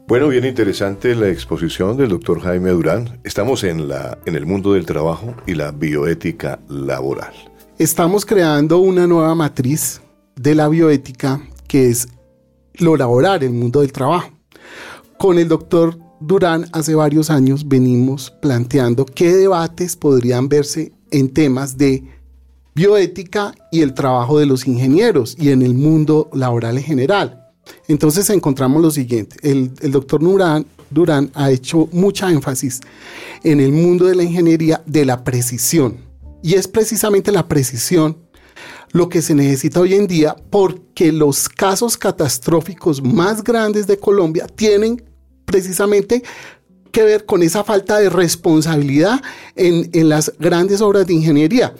Bueno, 0.08 0.28
bien 0.28 0.44
interesante 0.44 1.16
la 1.16 1.28
exposición 1.28 1.96
del 1.96 2.10
doctor 2.10 2.40
Jaime 2.40 2.70
Durán. 2.70 3.18
Estamos 3.24 3.64
en, 3.64 3.88
la, 3.88 4.18
en 4.24 4.36
el 4.36 4.46
mundo 4.46 4.74
del 4.74 4.86
trabajo 4.86 5.34
y 5.48 5.54
la 5.54 5.72
bioética 5.72 6.60
laboral. 6.68 7.34
Estamos 7.78 8.24
creando 8.24 8.78
una 8.78 9.06
nueva 9.06 9.34
matriz 9.34 10.00
de 10.34 10.54
la 10.54 10.66
bioética 10.66 11.46
que 11.68 11.90
es 11.90 12.08
lo 12.78 12.96
laboral, 12.96 13.42
el 13.42 13.50
mundo 13.50 13.82
del 13.82 13.92
trabajo. 13.92 14.30
Con 15.18 15.38
el 15.38 15.46
doctor 15.46 15.98
Durán 16.18 16.64
hace 16.72 16.94
varios 16.94 17.28
años 17.28 17.68
venimos 17.68 18.30
planteando 18.40 19.04
qué 19.04 19.30
debates 19.30 19.94
podrían 19.94 20.48
verse 20.48 20.92
en 21.10 21.28
temas 21.34 21.76
de 21.76 22.02
bioética 22.74 23.54
y 23.70 23.82
el 23.82 23.92
trabajo 23.92 24.38
de 24.38 24.46
los 24.46 24.66
ingenieros 24.66 25.36
y 25.38 25.50
en 25.50 25.60
el 25.60 25.74
mundo 25.74 26.30
laboral 26.32 26.78
en 26.78 26.84
general. 26.84 27.52
Entonces 27.88 28.30
encontramos 28.30 28.80
lo 28.80 28.90
siguiente, 28.90 29.36
el, 29.42 29.74
doctor 29.90 30.22
Durán, 30.22 30.64
Durán 30.88 31.30
ha 31.34 31.50
hecho 31.50 31.90
mucha 31.92 32.30
énfasis 32.30 32.80
en 33.44 33.60
el 33.60 33.72
mundo 33.72 34.06
de 34.06 34.14
la 34.14 34.22
ingeniería 34.22 34.82
de 34.86 35.04
la 35.04 35.24
precisión 35.24 36.05
y 36.46 36.54
es 36.54 36.68
precisamente 36.68 37.32
la 37.32 37.48
precisión 37.48 38.18
lo 38.92 39.08
que 39.08 39.20
se 39.20 39.34
necesita 39.34 39.80
hoy 39.80 39.94
en 39.94 40.06
día 40.06 40.36
porque 40.48 41.10
los 41.10 41.48
casos 41.48 41.96
catastróficos 41.96 43.02
más 43.02 43.42
grandes 43.42 43.88
de 43.88 43.98
Colombia 43.98 44.46
tienen 44.46 45.02
precisamente 45.44 46.22
que 46.92 47.02
ver 47.02 47.26
con 47.26 47.42
esa 47.42 47.64
falta 47.64 47.98
de 47.98 48.10
responsabilidad 48.10 49.20
en, 49.56 50.08
las 50.08 50.32
grandes 50.38 50.80
obras 50.82 51.08
de 51.08 51.14
ingeniería. 51.14 51.74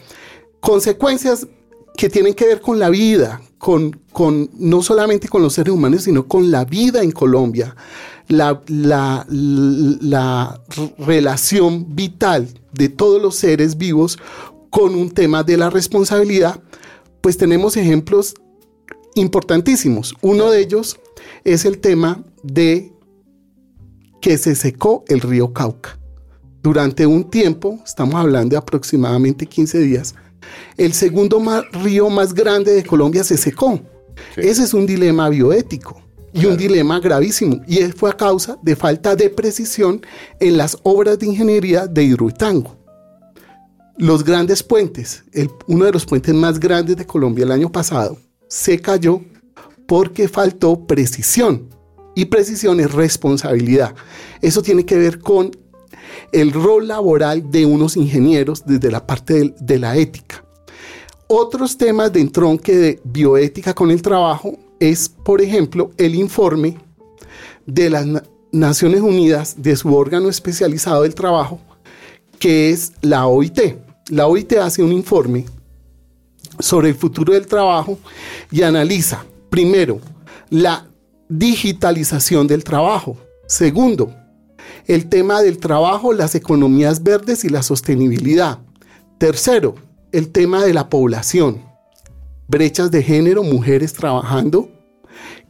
Consecuencias 0.59 1.47
que 1.95 2.09
tienen 2.09 2.33
que 2.33 2.45
ver 2.45 2.59
con 2.59 2.77
la 2.77 2.89
vida, 2.89 3.41
con, 3.57 4.01
con, 4.11 4.49
no 4.59 4.83
solamente 4.83 5.29
con 5.29 5.41
los 5.41 5.53
seres 5.53 5.73
humanos, 5.73 6.03
sino 6.03 6.27
con 6.27 6.51
la 6.51 6.65
vida 6.65 7.01
en 7.01 7.11
Colombia, 7.11 7.73
la, 8.27 8.61
la, 8.67 9.25
la 9.29 10.61
relación 10.97 11.95
vital 11.95 12.49
de 12.73 12.89
todos 12.89 13.21
los 13.21 13.35
seres 13.35 13.77
vivos 13.77 14.19
con 14.69 14.95
un 14.95 15.11
tema 15.11 15.43
de 15.43 15.57
la 15.57 15.69
responsabilidad, 15.69 16.61
pues 17.21 17.37
tenemos 17.37 17.77
ejemplos 17.77 18.35
importantísimos. 19.15 20.13
Uno 20.21 20.51
de 20.51 20.61
ellos 20.61 20.99
es 21.43 21.65
el 21.65 21.79
tema 21.79 22.23
de 22.43 22.91
que 24.21 24.37
se 24.37 24.55
secó 24.55 25.03
el 25.07 25.21
río 25.21 25.53
Cauca. 25.53 25.97
Durante 26.61 27.05
un 27.05 27.29
tiempo, 27.29 27.79
estamos 27.85 28.15
hablando 28.15 28.53
de 28.53 28.57
aproximadamente 28.57 29.45
15 29.45 29.79
días, 29.79 30.15
el 30.77 30.93
segundo 30.93 31.41
río 31.71 32.09
más 32.09 32.33
grande 32.33 32.73
de 32.73 32.83
Colombia 32.83 33.23
se 33.23 33.37
secó. 33.37 33.79
Ese 34.35 34.63
es 34.63 34.73
un 34.73 34.85
dilema 34.85 35.29
bioético 35.29 36.01
y 36.33 36.45
un 36.45 36.57
dilema 36.57 36.99
gravísimo. 36.99 37.61
Y 37.67 37.77
fue 37.87 38.09
a 38.09 38.17
causa 38.17 38.57
de 38.61 38.75
falta 38.75 39.15
de 39.15 39.29
precisión 39.29 40.01
en 40.39 40.57
las 40.57 40.77
obras 40.83 41.19
de 41.19 41.27
ingeniería 41.27 41.87
de 41.87 42.03
Hidroitango. 42.03 42.76
Los 43.97 44.23
grandes 44.23 44.61
puentes, 44.61 45.23
uno 45.65 45.85
de 45.85 45.91
los 45.91 46.05
puentes 46.05 46.33
más 46.33 46.59
grandes 46.59 46.97
de 46.97 47.05
Colombia 47.07 47.45
el 47.45 47.51
año 47.51 47.71
pasado, 47.71 48.17
se 48.47 48.79
cayó 48.79 49.21
porque 49.87 50.27
faltó 50.27 50.85
precisión 50.85 51.69
Y 52.13 52.25
precisión 52.25 52.79
es 52.79 52.91
responsabilidad. 52.91 53.95
Eso 54.41 54.61
tiene 54.61 54.85
que 54.85 54.97
ver 54.97 55.19
con 55.19 55.51
el 56.31 56.51
rol 56.51 56.87
laboral 56.87 57.49
de 57.49 57.65
unos 57.65 57.97
ingenieros 57.97 58.65
desde 58.65 58.91
la 58.91 59.05
parte 59.05 59.53
de, 59.59 59.79
la 59.79 59.97
ética. 59.97 60.43
Otros 61.27 61.77
temas 61.77 62.11
de 62.13 62.21
entronque 62.21 62.75
de 62.75 62.99
bioética 63.03 63.73
con 63.73 63.91
el 63.91 64.01
trabajo 64.01 64.57
es, 64.79 65.09
por 65.09 65.41
ejemplo, 65.41 65.91
el 65.97 66.15
informe 66.15 66.77
de 67.65 67.89
las 67.89 68.05
Naciones 68.51 69.01
Unidas 69.01 69.55
de 69.57 69.75
su 69.75 69.93
órgano 69.93 70.29
especializado 70.29 71.03
del 71.03 71.15
trabajo, 71.15 71.59
que 72.39 72.69
es 72.69 72.93
la 73.01 73.27
OIT. 73.27 73.86
La 74.09 74.27
OIT 74.27 74.53
hace 74.53 74.81
un 74.81 74.93
informe 74.93 75.45
sobre 76.59 76.89
el 76.89 76.95
futuro 76.95 77.33
del 77.33 77.45
trabajo 77.45 77.99
y 78.49 78.61
analiza, 78.61 79.25
primero, 79.49 79.99
la 80.49 80.87
digitalización 81.27 82.47
del 82.47 82.63
trabajo. 82.63 83.17
Segundo, 83.47 84.13
el 84.85 85.09
tema 85.09 85.41
del 85.41 85.57
trabajo, 85.57 86.13
las 86.13 86.35
economías 86.35 87.03
verdes 87.03 87.43
y 87.43 87.49
la 87.49 87.63
sostenibilidad. 87.63 88.59
Tercero, 89.17 89.75
el 90.13 90.29
tema 90.29 90.63
de 90.63 90.73
la 90.73 90.87
población, 90.87 91.61
brechas 92.47 92.91
de 92.91 93.03
género, 93.03 93.43
mujeres 93.43 93.91
trabajando. 93.91 94.69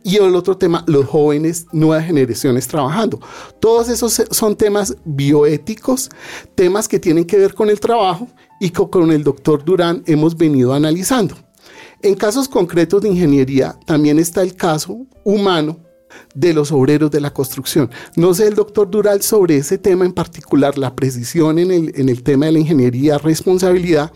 Y 0.03 0.15
el 0.15 0.35
otro 0.35 0.57
tema, 0.57 0.83
los 0.87 1.05
jóvenes, 1.05 1.67
nuevas 1.73 2.05
generaciones 2.05 2.67
trabajando. 2.67 3.19
Todos 3.59 3.89
esos 3.89 4.23
son 4.31 4.55
temas 4.55 4.95
bioéticos, 5.03 6.09
temas 6.55 6.87
que 6.87 6.97
tienen 6.97 7.25
que 7.25 7.37
ver 7.37 7.53
con 7.53 7.69
el 7.69 7.79
trabajo 7.79 8.27
y 8.59 8.71
con 8.71 9.11
el 9.11 9.23
doctor 9.23 9.63
Durán 9.63 10.03
hemos 10.05 10.35
venido 10.35 10.73
analizando. 10.73 11.35
En 12.01 12.15
casos 12.15 12.47
concretos 12.47 13.01
de 13.01 13.09
ingeniería 13.09 13.77
también 13.85 14.19
está 14.19 14.43
el 14.43 14.55
caso 14.55 15.05
humano 15.23 15.79
de 16.33 16.53
los 16.53 16.71
obreros 16.71 17.11
de 17.11 17.21
la 17.21 17.33
construcción. 17.33 17.89
No 18.15 18.33
sé 18.33 18.47
el 18.47 18.55
doctor 18.55 18.89
Dural 18.89 19.21
sobre 19.21 19.57
ese 19.57 19.77
tema 19.77 20.05
en 20.05 20.13
particular, 20.13 20.77
la 20.77 20.95
precisión 20.95 21.59
en 21.59 21.71
el, 21.71 22.23
tema 22.23 22.45
de 22.45 22.53
la 22.53 22.59
ingeniería, 22.59 23.17
responsabilidad 23.17 24.11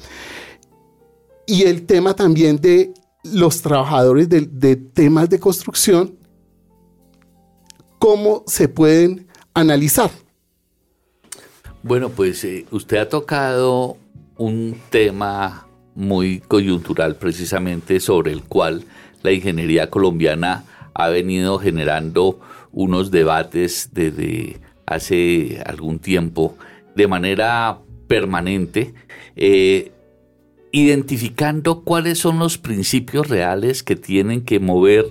y 1.45 1.63
el 1.63 1.85
tema 1.85 2.13
también 2.15 2.57
de 2.57 2.93
los 3.23 3.61
trabajadores 3.61 4.29
de, 4.29 4.75
temas 4.75 5.29
de 5.29 5.39
construcción, 5.39 6.17
cómo 7.99 8.43
se 8.47 8.67
pueden 8.67 9.27
analizar. 9.53 10.11
Bueno, 11.83 12.09
pues 12.09 12.43
eh, 12.43 12.65
usted 12.71 12.97
ha 12.97 13.09
tocado 13.09 13.97
un 14.41 14.75
tema 14.89 15.67
muy 15.93 16.39
coyuntural 16.39 17.15
precisamente 17.15 17.99
sobre 17.99 18.31
el 18.31 18.41
cual 18.41 18.85
la 19.21 19.31
ingeniería 19.31 19.91
colombiana 19.91 20.63
ha 20.95 21.09
venido 21.09 21.59
generando 21.59 22.39
unos 22.71 23.11
debates 23.11 23.91
desde 23.93 24.59
hace 24.87 25.61
algún 25.63 25.99
tiempo 25.99 26.57
de 26.95 27.07
manera 27.07 27.81
permanente, 28.07 28.95
eh, 29.35 29.91
identificando 30.71 31.83
cuáles 31.83 32.17
son 32.17 32.39
los 32.39 32.57
principios 32.57 33.29
reales 33.29 33.83
que 33.83 33.95
tienen 33.95 34.41
que 34.41 34.59
mover 34.59 35.05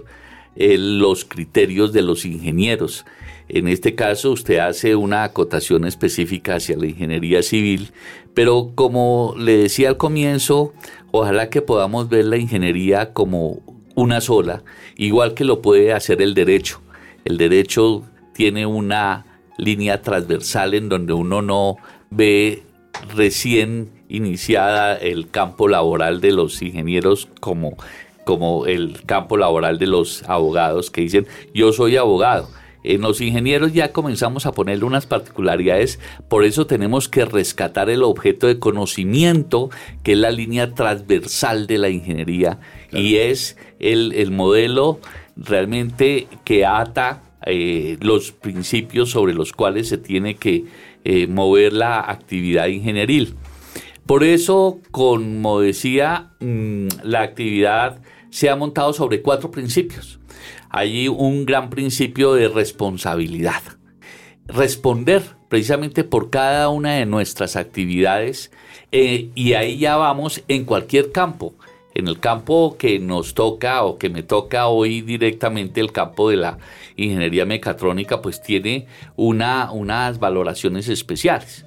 eh, 0.57 0.77
los 0.77 1.25
criterios 1.25 1.93
de 1.93 2.03
los 2.03 2.25
ingenieros. 2.25 3.05
En 3.53 3.67
este 3.67 3.97
caso, 3.97 4.31
usted 4.31 4.59
hace 4.59 4.95
una 4.95 5.25
acotación 5.25 5.85
específica 5.85 6.55
hacia 6.55 6.77
la 6.77 6.87
ingeniería 6.87 7.43
civil, 7.43 7.91
pero 8.33 8.71
como 8.77 9.35
le 9.37 9.57
decía 9.57 9.89
al 9.89 9.97
comienzo, 9.97 10.73
ojalá 11.11 11.51
que 11.51 11.61
podamos 11.61 12.09
ver 12.09 12.27
la 12.27 12.37
ingeniería 12.37 13.13
como 13.13 13.59
una 13.97 14.21
sola, 14.21 14.63
igual 14.97 15.35
que 15.35 15.45
lo 15.45 15.63
puede 15.63 15.93
hacer 15.93 16.23
el 16.23 16.33
derecho. 16.33 16.81
El 17.25 17.39
derecho 17.39 18.05
tiene 18.35 18.67
una 18.67 19.27
línea 19.59 20.01
transversal 20.01 20.75
en 20.75 20.89
donde 20.89 21.13
uno 21.13 21.43
no 21.43 21.77
ve 22.09 22.63
recién 23.17 23.91
iniciada 24.09 24.95
el 24.95 25.29
campo 25.29 25.67
laboral 25.67 26.21
de 26.21 26.31
los 26.31 26.63
ingenieros 26.63 27.29
como, 27.41 27.77
como 28.25 28.67
el 28.67 29.03
campo 29.07 29.37
laboral 29.37 29.81
de 29.81 29.89
los 29.89 30.23
abogados 30.29 30.91
que 30.91 31.01
dicen 31.01 31.27
yo 31.55 31.73
soy 31.73 31.97
abogado 31.97 32.49
en 32.83 33.01
los 33.03 33.21
ingenieros 33.21 33.73
ya 33.73 33.93
comenzamos 33.93 34.47
a 34.47 34.53
ponerle 34.53 34.85
unas 34.85 35.07
particularidades, 35.07 35.99
por 36.29 36.45
eso 36.45 36.67
tenemos 36.67 37.09
que 37.09 37.25
rescatar 37.25 37.91
el 37.91 38.03
objeto 38.03 38.47
de 38.47 38.59
conocimiento, 38.59 39.71
que 40.03 40.13
es 40.13 40.19
la 40.19 40.31
línea 40.31 40.75
transversal 40.75 41.67
de 41.67 41.79
la 41.79 41.89
ingeniería, 41.89 42.59
y 42.93 43.17
es 43.17 43.57
el, 43.79 44.31
modelo 44.31 45.01
realmente 45.37 46.29
que 46.45 46.65
ata 46.65 47.23
eh, 47.47 47.97
los 48.01 48.33
principios 48.33 49.11
sobre 49.11 49.35
los 49.35 49.53
cuales 49.53 49.89
se 49.89 49.99
tiene 49.99 50.37
que 50.37 50.65
eh, 51.05 51.27
mover 51.27 51.73
la 51.73 52.01
actividad 52.01 52.67
ingenieril. 52.67 53.35
Por 54.07 54.25
eso, 54.25 54.81
como 54.91 55.61
decía, 55.61 56.31
mm, 56.41 56.89
la 57.05 57.23
actividad 57.23 58.01
se 58.31 58.49
ha 58.49 58.57
montado 58.57 58.93
sobre 58.93 59.23
cuatro 59.23 59.51
principios 59.51 60.21
hay 60.71 61.09
un 61.09 61.45
gran 61.45 61.69
principio 61.69 62.35
de 62.35 62.49
responsabilidad. 62.49 63.63
Responder 64.47 65.23
precisamente 65.49 66.05
por 66.05 66.31
cada 66.31 66.69
una 66.69 66.95
de 66.95 67.07
nuestras 67.07 67.57
actividades 67.57 68.53
eh, 68.93 69.31
y 69.35 69.55
ahí 69.55 69.79
ya 69.79 69.97
vamos 69.97 70.43
en 70.49 70.65
cualquier 70.65 71.13
campo. 71.13 71.55
En 71.93 72.07
el 72.07 72.21
campo 72.21 72.77
que 72.79 73.01
nos 73.01 73.35
toca 73.35 73.83
o 73.83 73.99
que 73.99 74.09
me 74.11 74.23
toca 74.23 74.69
hoy 74.69 75.01
directamente, 75.01 75.81
el 75.81 75.91
campo 75.91 76.31
de 76.31 76.37
la 76.37 76.59
ingeniería 76.95 77.45
mecatrónica, 77.45 78.23
pues 78.23 78.41
tiene 78.41 78.87
una, 79.17 79.73
unas 79.73 80.21
valoraciones 80.21 80.89
especiales. 80.89 81.67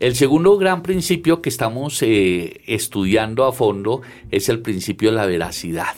El 0.00 0.16
segundo 0.16 0.56
gran 0.56 0.82
principio 0.82 1.42
que 1.42 1.50
estamos 1.50 2.02
eh, 2.02 2.62
estudiando 2.66 3.44
a 3.44 3.52
fondo 3.52 4.00
es 4.30 4.48
el 4.48 4.60
principio 4.60 5.10
de 5.10 5.16
la 5.16 5.26
veracidad. 5.26 5.94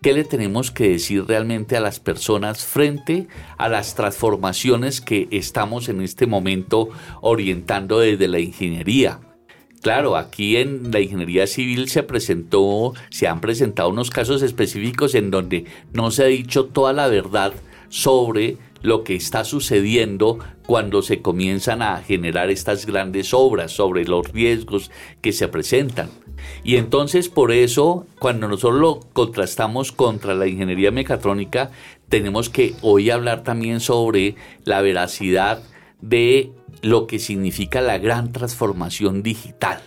¿Qué 0.00 0.14
le 0.14 0.24
tenemos 0.24 0.70
que 0.70 0.88
decir 0.88 1.26
realmente 1.26 1.76
a 1.76 1.82
las 1.82 2.00
personas 2.00 2.64
frente 2.64 3.28
a 3.58 3.68
las 3.68 3.94
transformaciones 3.94 5.02
que 5.02 5.28
estamos 5.30 5.90
en 5.90 6.00
este 6.00 6.26
momento 6.26 6.88
orientando 7.20 7.98
desde 7.98 8.28
la 8.28 8.40
ingeniería? 8.40 9.20
Claro, 9.82 10.16
aquí 10.16 10.56
en 10.56 10.90
la 10.90 11.00
ingeniería 11.00 11.46
civil 11.46 11.90
se 11.90 12.02
presentó, 12.04 12.94
se 13.10 13.28
han 13.28 13.42
presentado 13.42 13.90
unos 13.90 14.08
casos 14.08 14.40
específicos 14.40 15.14
en 15.14 15.30
donde 15.30 15.66
no 15.92 16.10
se 16.10 16.22
ha 16.22 16.28
dicho 16.28 16.64
toda 16.64 16.94
la 16.94 17.08
verdad 17.08 17.52
sobre 17.90 18.56
lo 18.82 19.04
que 19.04 19.14
está 19.14 19.44
sucediendo 19.44 20.38
cuando 20.66 21.02
se 21.02 21.22
comienzan 21.22 21.82
a 21.82 21.98
generar 21.98 22.50
estas 22.50 22.86
grandes 22.86 23.34
obras, 23.34 23.72
sobre 23.72 24.04
los 24.04 24.32
riesgos 24.32 24.90
que 25.20 25.32
se 25.32 25.48
presentan. 25.48 26.10
Y 26.62 26.76
entonces 26.76 27.28
por 27.28 27.52
eso, 27.52 28.06
cuando 28.18 28.48
nosotros 28.48 28.80
lo 28.80 29.00
contrastamos 29.12 29.92
contra 29.92 30.34
la 30.34 30.46
ingeniería 30.46 30.90
mecatrónica, 30.90 31.70
tenemos 32.08 32.48
que 32.48 32.74
hoy 32.82 33.10
hablar 33.10 33.42
también 33.42 33.80
sobre 33.80 34.36
la 34.64 34.80
veracidad 34.80 35.62
de 36.00 36.52
lo 36.82 37.06
que 37.06 37.18
significa 37.18 37.80
la 37.80 37.98
gran 37.98 38.32
transformación 38.32 39.22
digital. 39.22 39.82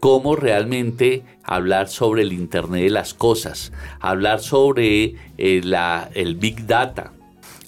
Cómo 0.00 0.34
realmente 0.34 1.24
hablar 1.44 1.88
sobre 1.88 2.22
el 2.22 2.32
Internet 2.32 2.84
de 2.84 2.90
las 2.90 3.12
Cosas, 3.12 3.72
hablar 4.00 4.40
sobre 4.40 5.14
eh, 5.36 5.62
el 6.14 6.34
Big 6.36 6.66
Data, 6.66 7.12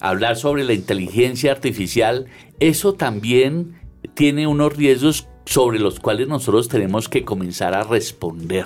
hablar 0.03 0.35
sobre 0.35 0.65
la 0.65 0.73
inteligencia 0.73 1.53
artificial, 1.53 2.25
eso 2.59 2.93
también 2.93 3.79
tiene 4.13 4.47
unos 4.47 4.75
riesgos 4.75 5.29
sobre 5.45 5.79
los 5.79 6.01
cuales 6.01 6.27
nosotros 6.27 6.67
tenemos 6.67 7.07
que 7.07 7.23
comenzar 7.23 7.73
a 7.73 7.83
responder. 7.83 8.65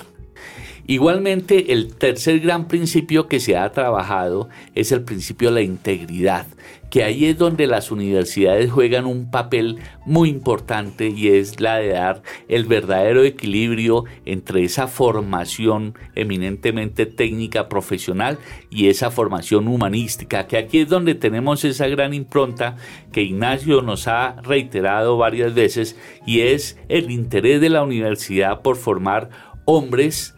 Igualmente, 0.87 1.73
el 1.73 1.93
tercer 1.93 2.39
gran 2.39 2.67
principio 2.67 3.27
que 3.27 3.39
se 3.39 3.55
ha 3.55 3.71
trabajado 3.71 4.49
es 4.73 4.91
el 4.91 5.03
principio 5.03 5.49
de 5.49 5.55
la 5.55 5.61
integridad, 5.61 6.47
que 6.89 7.03
ahí 7.03 7.25
es 7.25 7.37
donde 7.37 7.67
las 7.67 7.91
universidades 7.91 8.71
juegan 8.71 9.05
un 9.05 9.29
papel 9.29 9.79
muy 10.05 10.29
importante 10.29 11.09
y 11.09 11.29
es 11.29 11.59
la 11.59 11.77
de 11.77 11.89
dar 11.89 12.21
el 12.47 12.65
verdadero 12.65 13.23
equilibrio 13.23 14.05
entre 14.25 14.63
esa 14.63 14.87
formación 14.87 15.95
eminentemente 16.15 17.05
técnica 17.05 17.69
profesional 17.69 18.39
y 18.69 18.87
esa 18.87 19.11
formación 19.11 19.67
humanística, 19.67 20.47
que 20.47 20.57
aquí 20.57 20.79
es 20.79 20.89
donde 20.89 21.15
tenemos 21.15 21.65
esa 21.65 21.87
gran 21.87 22.13
impronta 22.13 22.77
que 23.11 23.21
Ignacio 23.21 23.81
nos 23.81 24.07
ha 24.07 24.35
reiterado 24.41 25.17
varias 25.17 25.53
veces 25.53 25.97
y 26.25 26.41
es 26.41 26.79
el 26.89 27.11
interés 27.11 27.61
de 27.61 27.69
la 27.69 27.83
universidad 27.83 28.61
por 28.61 28.77
formar 28.77 29.29
hombres 29.65 30.35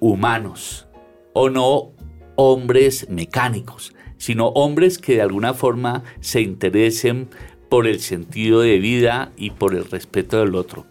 humanos 0.00 0.88
o 1.32 1.50
no 1.50 1.92
hombres 2.36 3.08
mecánicos, 3.08 3.92
sino 4.18 4.48
hombres 4.48 4.98
que 4.98 5.14
de 5.14 5.22
alguna 5.22 5.54
forma 5.54 6.04
se 6.20 6.40
interesen 6.40 7.28
por 7.68 7.86
el 7.86 8.00
sentido 8.00 8.60
de 8.60 8.78
vida 8.78 9.32
y 9.36 9.50
por 9.50 9.74
el 9.74 9.84
respeto 9.84 10.38
del 10.38 10.54
otro. 10.54 10.86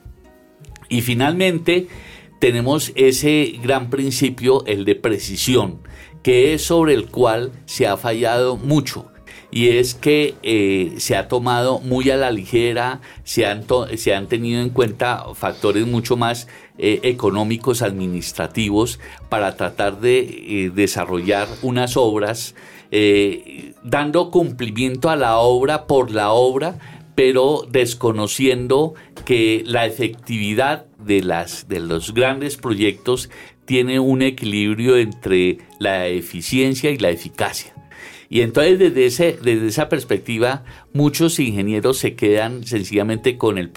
Y 0.89 1.01
finalmente 1.01 1.87
tenemos 2.39 2.91
ese 2.95 3.55
gran 3.63 3.89
principio, 3.89 4.65
el 4.65 4.85
de 4.85 4.95
precisión, 4.95 5.79
que 6.21 6.53
es 6.53 6.63
sobre 6.63 6.93
el 6.93 7.07
cual 7.07 7.51
se 7.65 7.87
ha 7.87 7.97
fallado 7.97 8.57
mucho. 8.57 9.11
y 9.51 9.69
es 9.69 9.93
que 9.93 10.35
eh, 10.43 10.95
se 10.97 11.15
ha 11.15 11.29
tomado 11.29 11.79
muy 11.79 12.09
a 12.09 12.17
la 12.17 12.29
ligera, 12.29 12.99
se 13.23 13.45
han, 13.45 13.63
se 13.95 14.13
han 14.13 14.27
tenido 14.27 14.59
en 14.61 14.69
cuenta 14.69 15.23
factores 15.33 15.87
mucho 15.87 16.17
más 16.17 16.47
eh, 16.77 16.99
económicos, 17.03 17.81
administrativos, 17.81 18.99
para 19.29 19.55
tratar 19.55 19.99
de 19.99 20.19
eh, 20.19 20.71
desarrollar 20.73 21.47
unas 21.61 21.97
obras, 21.97 22.55
dando 23.83 24.31
cumplimiento 24.31 25.09
a 25.09 25.17
la 25.17 25.39
obra 25.39 25.85
por 25.85 26.11
la 26.11 26.31
obra, 26.31 26.79
pero 27.13 27.67
desconociendo 27.69 28.93
que 29.25 29.63
la 29.65 29.85
efectividad 29.85 30.85
de, 30.97 31.21
las, 31.21 31.67
de 31.67 31.81
los 31.81 32.13
grandes 32.13 32.55
proyectos 32.55 33.29
tiene 33.65 33.99
un 33.99 34.21
equilibrio 34.21 34.97
entre 34.97 35.57
la 35.79 36.07
eficiencia 36.07 36.91
y 36.91 36.97
la 36.97 37.09
eficacia. 37.09 37.74
Y 38.29 38.41
entonces 38.41 38.79
desde, 38.79 39.05
ese, 39.05 39.39
desde 39.41 39.67
esa 39.67 39.89
perspectiva 39.89 40.63
muchos 40.93 41.39
ingenieros 41.39 41.97
se 41.97 42.15
quedan 42.15 42.65
sencillamente 42.65 43.37
con 43.37 43.57
el, 43.57 43.71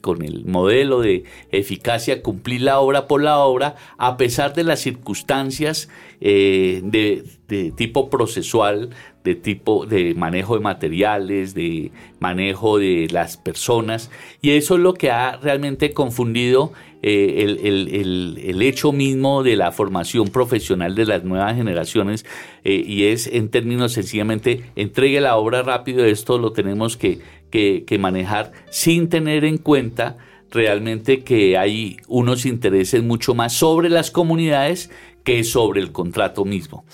con 0.00 0.22
el 0.22 0.44
modelo 0.44 1.00
de 1.00 1.24
eficacia, 1.50 2.22
cumplir 2.22 2.62
la 2.62 2.78
obra 2.78 3.06
por 3.06 3.22
la 3.22 3.38
obra, 3.38 3.76
a 3.96 4.16
pesar 4.16 4.54
de 4.54 4.64
las 4.64 4.80
circunstancias 4.80 5.88
eh, 6.20 6.80
de, 6.84 7.24
de 7.48 7.72
tipo 7.72 8.10
procesual, 8.10 8.90
de 9.24 9.34
tipo 9.34 9.86
de 9.86 10.14
manejo 10.14 10.54
de 10.54 10.60
materiales, 10.60 11.54
de 11.54 11.92
manejo 12.18 12.78
de 12.78 13.08
las 13.10 13.36
personas. 13.36 14.10
Y 14.40 14.50
eso 14.50 14.76
es 14.76 14.80
lo 14.80 14.94
que 14.94 15.10
ha 15.10 15.36
realmente 15.36 15.92
confundido 15.92 16.72
eh, 17.02 17.56
el, 17.62 18.62
hecho 18.62 18.92
mismo 18.92 19.42
de 19.42 19.56
la 19.56 19.70
formación 19.72 20.28
profesional 20.28 20.94
de 20.94 21.06
las 21.06 21.24
nuevas 21.24 21.54
generaciones 21.54 22.26
eh, 22.64 22.82
y 22.84 23.04
es 23.04 23.26
en 23.26 23.48
términos 23.48 23.92
sencillamente 23.92 24.64
entregue 24.74 25.20
la 25.20 25.36
obra 25.36 25.62
rápido, 25.62 26.04
esto 26.04 26.38
lo 26.38 26.52
tenemos 26.52 26.96
que, 26.96 27.20
que 27.50 27.98
manejar 27.98 28.52
sin 28.70 29.08
tener 29.08 29.44
en 29.44 29.58
cuenta 29.58 30.18
realmente 30.50 31.22
que 31.22 31.56
hay 31.56 31.98
unos 32.08 32.46
intereses 32.46 33.02
mucho 33.02 33.34
más 33.34 33.52
sobre 33.52 33.90
las 33.90 34.10
comunidades 34.10 34.90
que 35.24 35.44
sobre 35.44 35.80
el 35.80 35.92
contrato 35.92 36.44
mismo. 36.44 36.84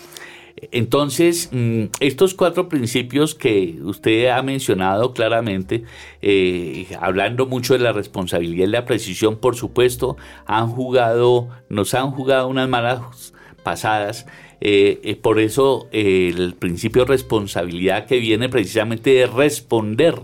Entonces, 0.73 1.49
mm, 1.53 1.85
estos 2.01 2.35
cuatro 2.35 2.69
principios 2.69 3.35
que 3.35 3.79
usted 3.83 4.29
ha 4.29 4.43
mencionado 4.43 5.13
claramente, 5.13 5.85
eh, 6.23 6.87
hablando 7.01 7.47
mucho 7.47 7.75
de 7.75 7.81
la 7.81 7.93
responsabilidad 7.93 8.67
y 8.67 8.71
la 8.71 8.85
precisión, 8.85 9.37
por 9.37 9.57
supuesto, 9.57 10.17
han 10.47 10.69
jugado, 10.69 11.49
nos 11.69 11.95
han 11.95 12.11
jugado 12.11 12.49
unas 12.49 12.69
malas 12.69 13.33
pasadas. 13.63 14.27
Eh, 14.61 15.01
eh, 15.03 15.17
por 15.17 15.41
eso 15.41 15.89
el 15.93 16.55
principio 16.55 17.05
de 17.05 17.09
responsabilidad 17.09 18.07
que 18.07 18.19
viene 18.19 18.49
precisamente 18.49 19.11
de 19.11 19.27
responder 19.27 20.15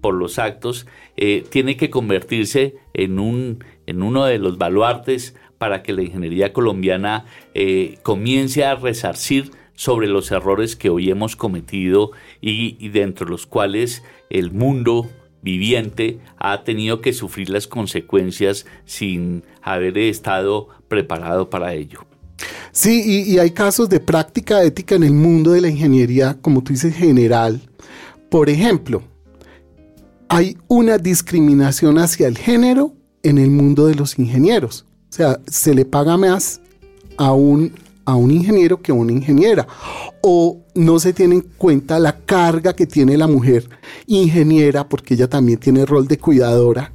por 0.00 0.14
los 0.14 0.38
actos, 0.40 0.86
tiene 1.50 1.76
que 1.76 1.90
convertirse 1.90 2.74
en, 2.92 3.20
un, 3.20 3.62
en 3.86 4.02
uno 4.02 4.24
de 4.24 4.38
los 4.38 4.58
baluartes 4.58 5.36
para 5.58 5.84
que 5.84 5.92
la 5.92 6.02
ingeniería 6.02 6.52
colombiana 6.52 7.24
comience 8.02 8.64
a 8.64 8.74
resarcir 8.74 9.52
sobre 9.82 10.06
los 10.06 10.30
errores 10.30 10.76
que 10.76 10.90
hoy 10.90 11.10
hemos 11.10 11.34
cometido 11.34 12.12
y, 12.40 12.88
dentro 12.90 13.26
de 13.26 13.32
los 13.32 13.46
cuales 13.46 14.04
el 14.30 14.52
mundo 14.52 15.10
viviente 15.42 16.20
ha 16.38 16.62
tenido 16.62 17.00
que 17.00 17.12
sufrir 17.12 17.50
las 17.50 17.66
consecuencias 17.66 18.64
sin 18.84 19.42
haber 19.60 19.98
estado 19.98 20.68
preparado 20.86 21.50
para 21.50 21.74
ello. 21.74 22.06
Sí, 22.70 23.24
y, 23.26 23.40
hay 23.40 23.50
casos 23.50 23.88
de 23.88 23.98
práctica 23.98 24.62
ética 24.62 24.94
en 24.94 25.02
el 25.02 25.14
mundo 25.14 25.50
de 25.50 25.62
la 25.62 25.68
ingeniería, 25.68 26.38
como 26.40 26.62
tú 26.62 26.74
dices, 26.74 26.94
general. 26.94 27.60
Por 28.30 28.50
ejemplo, 28.50 29.02
hay 30.28 30.56
una 30.68 30.96
discriminación 30.96 31.98
hacia 31.98 32.28
el 32.28 32.38
género 32.38 32.92
en 33.24 33.36
el 33.36 33.50
mundo 33.50 33.88
de 33.88 33.96
los 33.96 34.16
ingenieros. 34.16 34.86
O 35.10 35.12
sea, 35.12 35.40
se 35.48 35.74
le 35.74 35.84
paga 35.84 36.16
más 36.16 36.60
a 37.16 37.32
un 37.32 37.72
a 38.04 38.14
un 38.14 38.30
ingeniero 38.30 38.80
que 38.80 38.92
a 38.92 38.94
una 38.94 39.12
ingeniera. 39.12 39.66
O 40.22 40.60
no 40.74 40.98
se 40.98 41.12
tiene 41.12 41.36
en 41.36 41.40
cuenta 41.42 41.98
la 41.98 42.18
carga 42.24 42.74
que 42.74 42.86
tiene 42.86 43.16
la 43.16 43.26
mujer 43.26 43.68
ingeniera, 44.06 44.88
porque 44.88 45.14
ella 45.14 45.28
también 45.28 45.58
tiene 45.58 45.86
rol 45.86 46.08
de 46.08 46.18
cuidadora, 46.18 46.92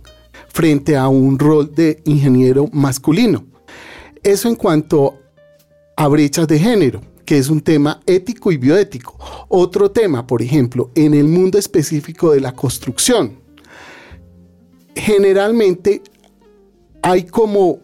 frente 0.49 0.95
a 0.95 1.07
un 1.07 1.37
rol 1.37 1.73
de 1.73 2.01
ingeniero 2.05 2.67
masculino. 2.71 3.45
Eso 4.23 4.49
en 4.49 4.55
cuanto 4.55 5.19
a 5.95 6.07
brechas 6.07 6.47
de 6.47 6.59
género, 6.59 7.01
que 7.25 7.37
es 7.37 7.49
un 7.49 7.61
tema 7.61 7.99
ético 8.05 8.51
y 8.51 8.57
bioético. 8.57 9.17
Otro 9.49 9.91
tema, 9.91 10.25
por 10.25 10.41
ejemplo, 10.41 10.91
en 10.95 11.13
el 11.13 11.25
mundo 11.25 11.57
específico 11.57 12.31
de 12.31 12.39
la 12.39 12.53
construcción. 12.53 13.39
Generalmente 14.95 16.01
hay 17.01 17.23
como 17.23 17.79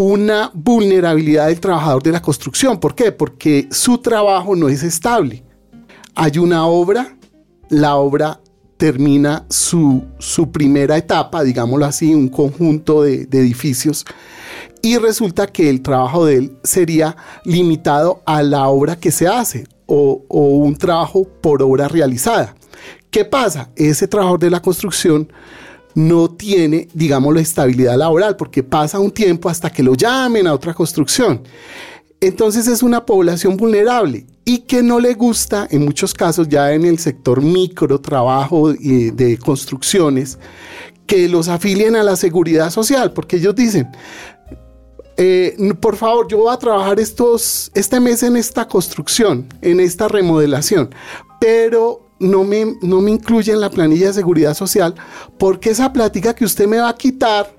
una 0.00 0.50
vulnerabilidad 0.54 1.48
del 1.48 1.60
trabajador 1.60 2.02
de 2.02 2.12
la 2.12 2.22
construcción. 2.22 2.80
¿Por 2.80 2.94
qué? 2.94 3.12
Porque 3.12 3.68
su 3.70 3.98
trabajo 3.98 4.56
no 4.56 4.70
es 4.70 4.82
estable. 4.82 5.44
Hay 6.14 6.38
una 6.38 6.66
obra, 6.66 7.18
la 7.68 7.96
obra 7.96 8.40
termina 8.78 9.44
su, 9.50 10.02
primera 10.52 10.96
etapa, 10.96 11.42
digámoslo 11.42 11.84
así, 11.84 12.14
un 12.14 12.28
conjunto 12.28 13.02
de, 13.02 13.28
edificios, 13.30 14.06
y 14.80 14.96
resulta 14.96 15.46
que 15.46 15.68
el 15.68 15.82
trabajo 15.82 16.24
de 16.24 16.36
él 16.36 16.56
sería 16.64 17.14
limitado 17.44 18.22
a 18.24 18.42
la 18.42 18.68
obra 18.68 18.96
que 18.96 19.10
se 19.10 19.28
hace 19.28 19.66
o, 19.84 20.24
o 20.28 20.44
un 20.44 20.76
trabajo 20.76 21.24
por 21.42 21.62
obra 21.62 21.88
realizada. 21.88 22.56
¿Qué 23.10 23.26
pasa? 23.26 23.68
Ese 23.76 24.08
trabajador 24.08 24.40
de 24.40 24.50
la 24.50 24.62
construcción 24.62 25.30
no 25.94 26.30
tiene, 26.30 26.88
digamos, 26.94 27.34
la 27.34 27.40
estabilidad 27.40 27.96
laboral, 27.96 28.36
porque 28.36 28.62
pasa 28.62 28.98
un 28.98 29.10
tiempo 29.10 29.48
hasta 29.48 29.70
que 29.70 29.82
lo 29.82 29.94
llamen 29.94 30.46
a 30.46 30.54
otra 30.54 30.74
construcción. 30.74 31.42
Entonces 32.20 32.66
es 32.66 32.82
una 32.82 33.06
población 33.06 33.56
vulnerable 33.56 34.26
y 34.44 34.58
que 34.58 34.82
no 34.82 35.00
le 35.00 35.14
gusta, 35.14 35.66
en 35.70 35.84
muchos 35.84 36.12
casos 36.12 36.48
ya 36.48 36.72
en 36.72 36.84
el 36.84 36.98
sector 36.98 37.40
micro, 37.40 38.00
trabajo 38.00 38.72
de 38.72 39.38
construcciones, 39.38 40.38
que 41.06 41.28
los 41.28 41.48
afilien 41.48 41.96
a 41.96 42.02
la 42.02 42.16
seguridad 42.16 42.70
social, 42.70 43.12
porque 43.12 43.36
ellos 43.36 43.54
dicen, 43.54 43.88
eh, 45.16 45.56
por 45.80 45.96
favor, 45.96 46.28
yo 46.28 46.38
voy 46.38 46.54
a 46.54 46.56
trabajar 46.56 47.00
estos, 47.00 47.70
este 47.74 48.00
mes 48.00 48.22
en 48.22 48.36
esta 48.36 48.68
construcción, 48.68 49.46
en 49.60 49.80
esta 49.80 50.08
remodelación, 50.08 50.94
pero 51.40 52.09
no 52.20 52.44
me, 52.44 52.76
no 52.82 53.00
me 53.00 53.10
incluye 53.10 53.52
en 53.52 53.60
la 53.60 53.70
planilla 53.70 54.08
de 54.08 54.12
seguridad 54.12 54.54
social 54.54 54.94
porque 55.38 55.70
esa 55.70 55.92
plática 55.92 56.34
que 56.34 56.44
usted 56.44 56.66
me 56.66 56.78
va 56.78 56.90
a 56.90 56.96
quitar 56.96 57.52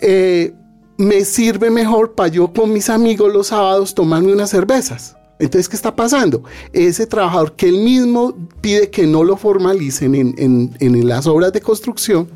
eh, 0.00 0.54
me 0.96 1.24
sirve 1.24 1.70
mejor 1.70 2.14
para 2.14 2.28
yo 2.28 2.52
con 2.52 2.72
mis 2.72 2.90
amigos 2.90 3.32
los 3.32 3.48
sábados 3.48 3.94
tomarme 3.94 4.32
unas 4.32 4.50
cervezas. 4.50 5.14
Entonces, 5.38 5.68
¿qué 5.68 5.76
está 5.76 5.94
pasando? 5.94 6.42
Ese 6.72 7.06
trabajador 7.06 7.54
que 7.54 7.68
él 7.68 7.78
mismo 7.78 8.34
pide 8.60 8.90
que 8.90 9.06
no 9.06 9.22
lo 9.22 9.36
formalicen 9.36 10.16
en, 10.16 10.74
en 10.80 11.08
las 11.08 11.28
obras 11.28 11.52
de 11.52 11.60
construcción, 11.60 12.28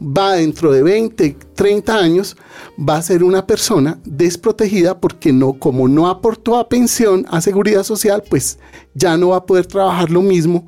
va 0.00 0.34
dentro 0.34 0.72
de 0.72 0.82
20, 0.82 1.36
30 1.54 1.96
años, 1.96 2.36
va 2.78 2.96
a 2.96 3.02
ser 3.02 3.22
una 3.22 3.46
persona 3.46 3.98
desprotegida 4.04 5.00
porque 5.00 5.32
no, 5.32 5.54
como 5.54 5.88
no 5.88 6.08
aportó 6.08 6.56
a 6.58 6.68
pensión, 6.68 7.26
a 7.28 7.40
seguridad 7.40 7.82
social, 7.82 8.22
pues 8.28 8.58
ya 8.94 9.16
no 9.16 9.28
va 9.28 9.36
a 9.36 9.46
poder 9.46 9.66
trabajar 9.66 10.10
lo 10.10 10.22
mismo 10.22 10.66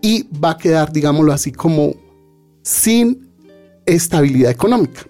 y 0.00 0.26
va 0.38 0.50
a 0.52 0.58
quedar, 0.58 0.92
digámoslo 0.92 1.32
así, 1.32 1.52
como 1.52 1.94
sin 2.62 3.28
estabilidad 3.86 4.50
económica. 4.50 5.02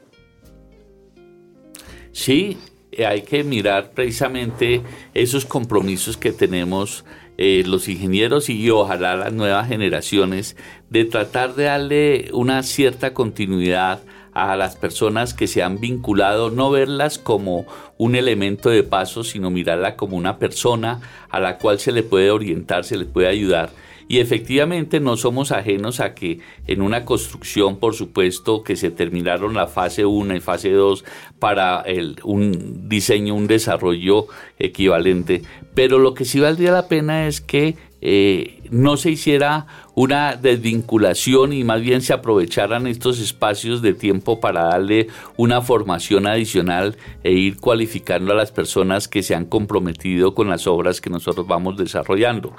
Sí, 2.12 2.56
hay 3.04 3.22
que 3.22 3.44
mirar 3.44 3.92
precisamente 3.92 4.82
esos 5.14 5.44
compromisos 5.44 6.16
que 6.16 6.32
tenemos 6.32 7.04
eh, 7.38 7.62
los 7.64 7.88
ingenieros 7.88 8.48
y 8.50 8.68
ojalá 8.68 9.16
las 9.16 9.32
nuevas 9.32 9.68
generaciones 9.68 10.56
de 10.90 11.04
tratar 11.04 11.54
de 11.54 11.64
darle 11.64 12.30
una 12.32 12.62
cierta 12.64 13.14
continuidad 13.14 14.00
a 14.32 14.56
las 14.56 14.76
personas 14.76 15.34
que 15.34 15.46
se 15.46 15.62
han 15.62 15.80
vinculado, 15.80 16.50
no 16.50 16.70
verlas 16.70 17.18
como 17.18 17.66
un 17.96 18.16
elemento 18.16 18.70
de 18.70 18.82
paso, 18.82 19.24
sino 19.24 19.50
mirarla 19.50 19.96
como 19.96 20.16
una 20.16 20.38
persona 20.38 21.00
a 21.30 21.40
la 21.40 21.58
cual 21.58 21.78
se 21.78 21.92
le 21.92 22.02
puede 22.02 22.30
orientar, 22.30 22.84
se 22.84 22.96
le 22.96 23.04
puede 23.04 23.28
ayudar 23.28 23.70
y 24.08 24.20
efectivamente 24.20 25.00
no 25.00 25.16
somos 25.18 25.52
ajenos 25.52 26.00
a 26.00 26.14
que 26.14 26.40
en 26.66 26.80
una 26.80 27.04
construcción, 27.04 27.78
por 27.78 27.94
supuesto, 27.94 28.62
que 28.62 28.74
se 28.74 28.90
terminaron 28.90 29.54
la 29.54 29.66
fase 29.66 30.06
1 30.06 30.34
y 30.34 30.40
fase 30.40 30.70
2 30.70 31.04
para 31.38 31.82
el, 31.82 32.16
un 32.24 32.88
diseño, 32.88 33.34
un 33.34 33.46
desarrollo 33.46 34.26
equivalente. 34.58 35.42
Pero 35.74 35.98
lo 35.98 36.14
que 36.14 36.24
sí 36.24 36.40
valdría 36.40 36.72
la 36.72 36.88
pena 36.88 37.26
es 37.26 37.42
que 37.42 37.76
eh, 38.00 38.60
no 38.70 38.96
se 38.96 39.10
hiciera 39.10 39.66
una 39.94 40.36
desvinculación 40.36 41.52
y 41.52 41.64
más 41.64 41.80
bien 41.80 42.00
se 42.02 42.12
aprovecharan 42.12 42.86
estos 42.86 43.18
espacios 43.18 43.82
de 43.82 43.94
tiempo 43.94 44.40
para 44.40 44.64
darle 44.64 45.08
una 45.36 45.60
formación 45.62 46.26
adicional 46.26 46.96
e 47.24 47.32
ir 47.32 47.58
cualificando 47.58 48.32
a 48.32 48.36
las 48.36 48.52
personas 48.52 49.08
que 49.08 49.22
se 49.22 49.34
han 49.34 49.46
comprometido 49.46 50.34
con 50.34 50.48
las 50.48 50.66
obras 50.66 51.00
que 51.00 51.10
nosotros 51.10 51.46
vamos 51.46 51.76
desarrollando. 51.76 52.54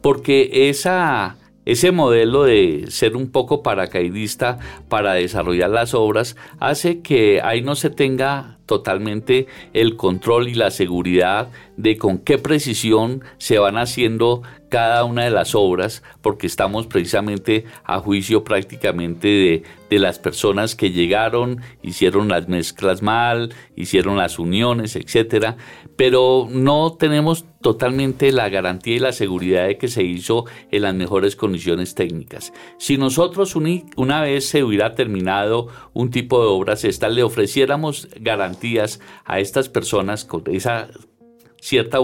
Porque 0.00 0.68
esa 0.68 1.36
ese 1.66 1.92
modelo 1.92 2.44
de 2.44 2.84
ser 2.88 3.16
un 3.16 3.30
poco 3.30 3.62
paracaidista 3.62 4.58
para 4.88 5.14
desarrollar 5.14 5.70
las 5.70 5.94
obras 5.94 6.36
hace 6.60 7.00
que 7.00 7.40
ahí 7.42 7.62
no 7.62 7.74
se 7.74 7.88
tenga 7.88 8.58
totalmente 8.66 9.46
el 9.72 9.96
control 9.96 10.48
y 10.48 10.54
la 10.54 10.70
seguridad 10.70 11.50
de 11.76 11.96
con 11.96 12.18
qué 12.18 12.38
precisión 12.38 13.22
se 13.38 13.58
van 13.58 13.76
haciendo 13.76 14.42
cada 14.68 15.04
una 15.04 15.24
de 15.24 15.30
las 15.30 15.54
obras, 15.54 16.02
porque 16.20 16.48
estamos 16.48 16.88
precisamente 16.88 17.64
a 17.84 18.00
juicio 18.00 18.42
prácticamente 18.42 19.28
de, 19.28 19.62
de 19.88 19.98
las 20.00 20.18
personas 20.18 20.74
que 20.74 20.90
llegaron, 20.90 21.60
hicieron 21.82 22.28
las 22.28 22.48
mezclas 22.48 23.00
mal, 23.00 23.54
hicieron 23.76 24.16
las 24.16 24.40
uniones, 24.40 24.96
etcétera, 24.96 25.56
pero 25.94 26.48
no 26.50 26.96
tenemos 26.98 27.44
totalmente 27.60 28.32
la 28.32 28.48
garantía 28.48 28.96
y 28.96 28.98
la 28.98 29.12
seguridad 29.12 29.66
de 29.66 29.78
que 29.78 29.88
se 29.88 30.02
hizo 30.02 30.44
en 30.70 30.82
las 30.82 30.94
mejores 30.94 31.36
condiciones 31.36 31.94
técnicas. 31.94 32.52
Si 32.78 32.98
nosotros 32.98 33.54
una 33.56 34.20
vez 34.22 34.46
se 34.48 34.64
hubiera 34.64 34.94
terminado 34.94 35.68
un 35.92 36.10
tipo 36.10 36.40
de 36.42 36.48
obras 36.48 36.84
esta, 36.84 37.08
le 37.08 37.22
ofreciéramos 37.22 38.08
a 39.24 39.38
estas 39.40 39.68
personas 39.68 40.24
con 40.24 40.42
esa 40.46 40.88
cierta 41.60 41.98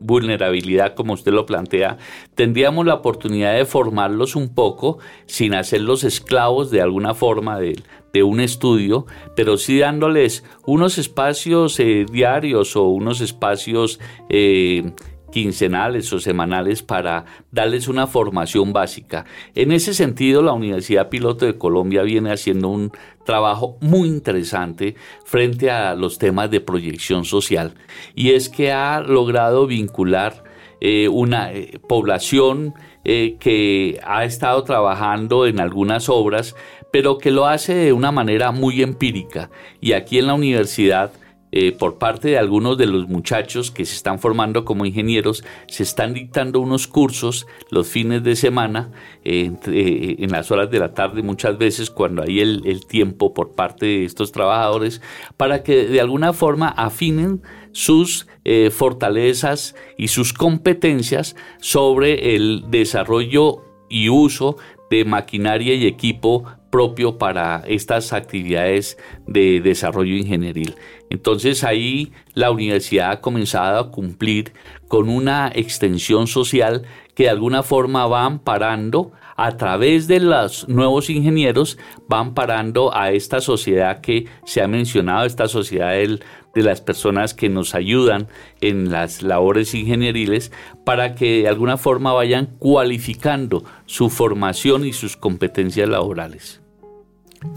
vulnerabilidad, 0.00 0.94
como 0.94 1.14
usted 1.14 1.32
lo 1.32 1.46
plantea, 1.46 1.98
tendríamos 2.34 2.86
la 2.86 2.94
oportunidad 2.94 3.56
de 3.56 3.64
formarlos 3.64 4.36
un 4.36 4.54
poco 4.54 4.98
sin 5.26 5.54
hacerlos 5.54 6.04
esclavos 6.04 6.70
de 6.70 6.80
alguna 6.80 7.14
forma 7.14 7.58
de, 7.58 7.76
un 8.20 8.40
estudio, 8.40 9.06
pero 9.36 9.56
sí 9.56 9.78
dándoles 9.78 10.42
unos 10.66 10.98
espacios 10.98 11.78
eh, 11.78 12.04
diarios 12.10 12.74
o 12.74 12.88
unos 12.88 13.20
espacios 13.20 14.00
eh, 14.28 14.90
quincenales 15.30 16.12
o 16.12 16.20
semanales 16.20 16.82
para 16.82 17.24
darles 17.50 17.88
una 17.88 18.06
formación 18.06 18.72
básica. 18.72 19.24
En 19.54 19.72
ese 19.72 19.94
sentido, 19.94 20.42
la 20.42 20.52
Universidad 20.52 21.08
Piloto 21.08 21.46
de 21.46 21.58
Colombia 21.58 22.02
viene 22.02 22.32
haciendo 22.32 22.68
un 22.68 22.92
trabajo 23.24 23.76
muy 23.80 24.08
interesante 24.08 24.94
frente 25.24 25.70
a 25.70 25.94
los 25.94 26.18
temas 26.18 26.50
de 26.50 26.60
proyección 26.60 27.24
social 27.24 27.74
y 28.14 28.30
es 28.30 28.48
que 28.48 28.72
ha 28.72 29.00
logrado 29.00 29.66
vincular 29.66 30.44
eh, 30.80 31.08
una 31.08 31.52
eh, 31.52 31.78
población 31.88 32.74
eh, 33.04 33.36
que 33.40 33.98
ha 34.04 34.24
estado 34.24 34.62
trabajando 34.62 35.46
en 35.46 35.60
algunas 35.60 36.08
obras, 36.08 36.54
pero 36.92 37.18
que 37.18 37.32
lo 37.32 37.46
hace 37.46 37.74
de 37.74 37.92
una 37.92 38.12
manera 38.12 38.52
muy 38.52 38.82
empírica. 38.82 39.50
Y 39.80 39.92
aquí 39.92 40.18
en 40.18 40.28
la 40.28 40.34
universidad 40.34 41.12
eh, 41.50 41.72
por 41.72 41.96
parte 41.96 42.28
de 42.28 42.38
algunos 42.38 42.76
de 42.76 42.86
los 42.86 43.08
muchachos 43.08 43.70
que 43.70 43.86
se 43.86 43.94
están 43.94 44.18
formando 44.18 44.66
como 44.66 44.84
ingenieros, 44.84 45.44
se 45.66 45.82
están 45.82 46.12
dictando 46.12 46.60
unos 46.60 46.86
cursos 46.86 47.46
los 47.70 47.88
fines 47.88 48.22
de 48.22 48.36
semana, 48.36 48.90
eh, 49.24 49.52
eh, 49.66 50.16
en 50.18 50.30
las 50.30 50.50
horas 50.50 50.70
de 50.70 50.78
la 50.78 50.92
tarde 50.92 51.22
muchas 51.22 51.56
veces, 51.56 51.90
cuando 51.90 52.22
hay 52.22 52.40
el, 52.40 52.86
tiempo 52.86 53.32
por 53.32 53.54
parte 53.54 53.86
de 53.86 54.04
estos 54.04 54.30
trabajadores, 54.30 55.00
para 55.36 55.62
que 55.62 55.86
de 55.86 56.00
alguna 56.00 56.32
forma 56.32 56.68
afinen 56.68 57.42
sus 57.72 58.26
fortalezas 58.70 59.74
y 59.98 60.08
sus 60.08 60.32
competencias 60.32 61.36
sobre 61.60 62.34
el 62.34 62.64
desarrollo 62.70 63.62
y 63.90 64.08
uso 64.08 64.56
de 64.90 65.04
maquinaria 65.04 65.74
y 65.74 65.86
equipo 65.86 66.44
propio 66.70 67.18
para 67.18 67.62
estas 67.66 68.12
actividades 68.12 68.98
de 69.26 69.60
desarrollo 69.60 70.14
ingenieril. 70.14 70.74
Entonces 71.10 71.64
ahí 71.64 72.12
la 72.34 72.50
universidad 72.50 73.10
ha 73.10 73.20
comenzado 73.20 73.78
a 73.78 73.90
cumplir 73.90 74.52
con 74.88 75.08
una 75.08 75.50
extensión 75.54 76.26
social 76.26 76.82
que 77.14 77.24
de 77.24 77.30
alguna 77.30 77.62
forma 77.62 78.06
va 78.06 78.24
amparando 78.24 79.12
a 79.38 79.56
través 79.56 80.08
de 80.08 80.18
los 80.18 80.68
nuevos 80.68 81.08
ingenieros, 81.08 81.78
van 82.08 82.34
parando 82.34 82.94
a 82.94 83.12
esta 83.12 83.40
sociedad 83.40 84.00
que 84.00 84.26
se 84.44 84.60
ha 84.60 84.66
mencionado, 84.66 85.24
esta 85.24 85.46
sociedad 85.46 85.92
de 85.92 86.62
las 86.62 86.80
personas 86.80 87.34
que 87.34 87.48
nos 87.48 87.76
ayudan 87.76 88.26
en 88.60 88.90
las 88.90 89.22
labores 89.22 89.76
ingenieriles, 89.76 90.50
para 90.84 91.14
que 91.14 91.42
de 91.42 91.48
alguna 91.48 91.76
forma 91.76 92.12
vayan 92.12 92.46
cualificando 92.58 93.62
su 93.86 94.10
formación 94.10 94.84
y 94.84 94.92
sus 94.92 95.16
competencias 95.16 95.88
laborales. 95.88 96.60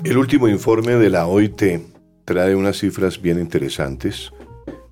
El 0.04 0.20
último 0.20 0.48
informe 0.48 0.94
de 0.94 1.10
la 1.10 1.26
OIT 1.26 1.64
trae 2.26 2.56
unas 2.56 2.78
cifras 2.78 3.20
bien 3.20 3.40
interesantes 3.40 4.32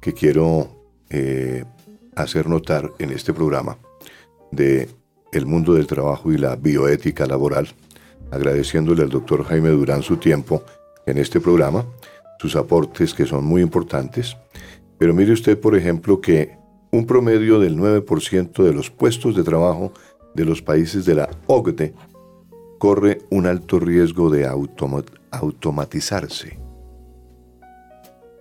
que 0.02 0.14
quiero 0.14 0.70
eh, 1.12 1.66
hacer 2.16 2.48
notar 2.48 2.94
en 2.98 3.12
este 3.12 3.32
programa 3.32 3.78
de 4.52 4.90
el 5.32 5.46
mundo 5.46 5.74
del 5.74 5.88
trabajo 5.88 6.32
y 6.32 6.38
la 6.38 6.56
bioética 6.56 7.26
laboral, 7.26 7.68
agradeciéndole 8.32 9.04
al 9.04 9.10
doctor 9.10 9.44
Jaime 9.46 9.70
Durán 9.70 10.02
su 10.02 10.18
tiempo 10.18 10.64
en 11.06 11.18
este 11.18 11.40
programa, 11.40 11.86
sus 12.40 12.56
aportes 12.56 13.14
que 13.14 13.26
son 13.26 13.44
muy 13.46 13.62
importantes. 13.62 14.38
Pero 14.98 15.14
mire 15.14 15.34
usted, 15.34 15.60
por 15.60 15.76
ejemplo, 15.76 16.22
que 16.22 16.58
un 16.92 17.06
promedio 17.06 17.60
del 17.60 17.78
9% 17.78 18.64
de 18.64 18.74
los 18.74 18.90
puestos 18.90 19.36
de 19.36 19.44
trabajo 19.44 19.94
de 20.34 20.46
los 20.46 20.62
países 20.62 21.06
de 21.06 21.16
la 21.16 21.30
OCDE 21.48 21.94
corre 22.78 23.20
un 23.30 23.46
alto 23.46 23.80
riesgo 23.80 24.30
de 24.30 24.48
automatizarse. 25.32 26.60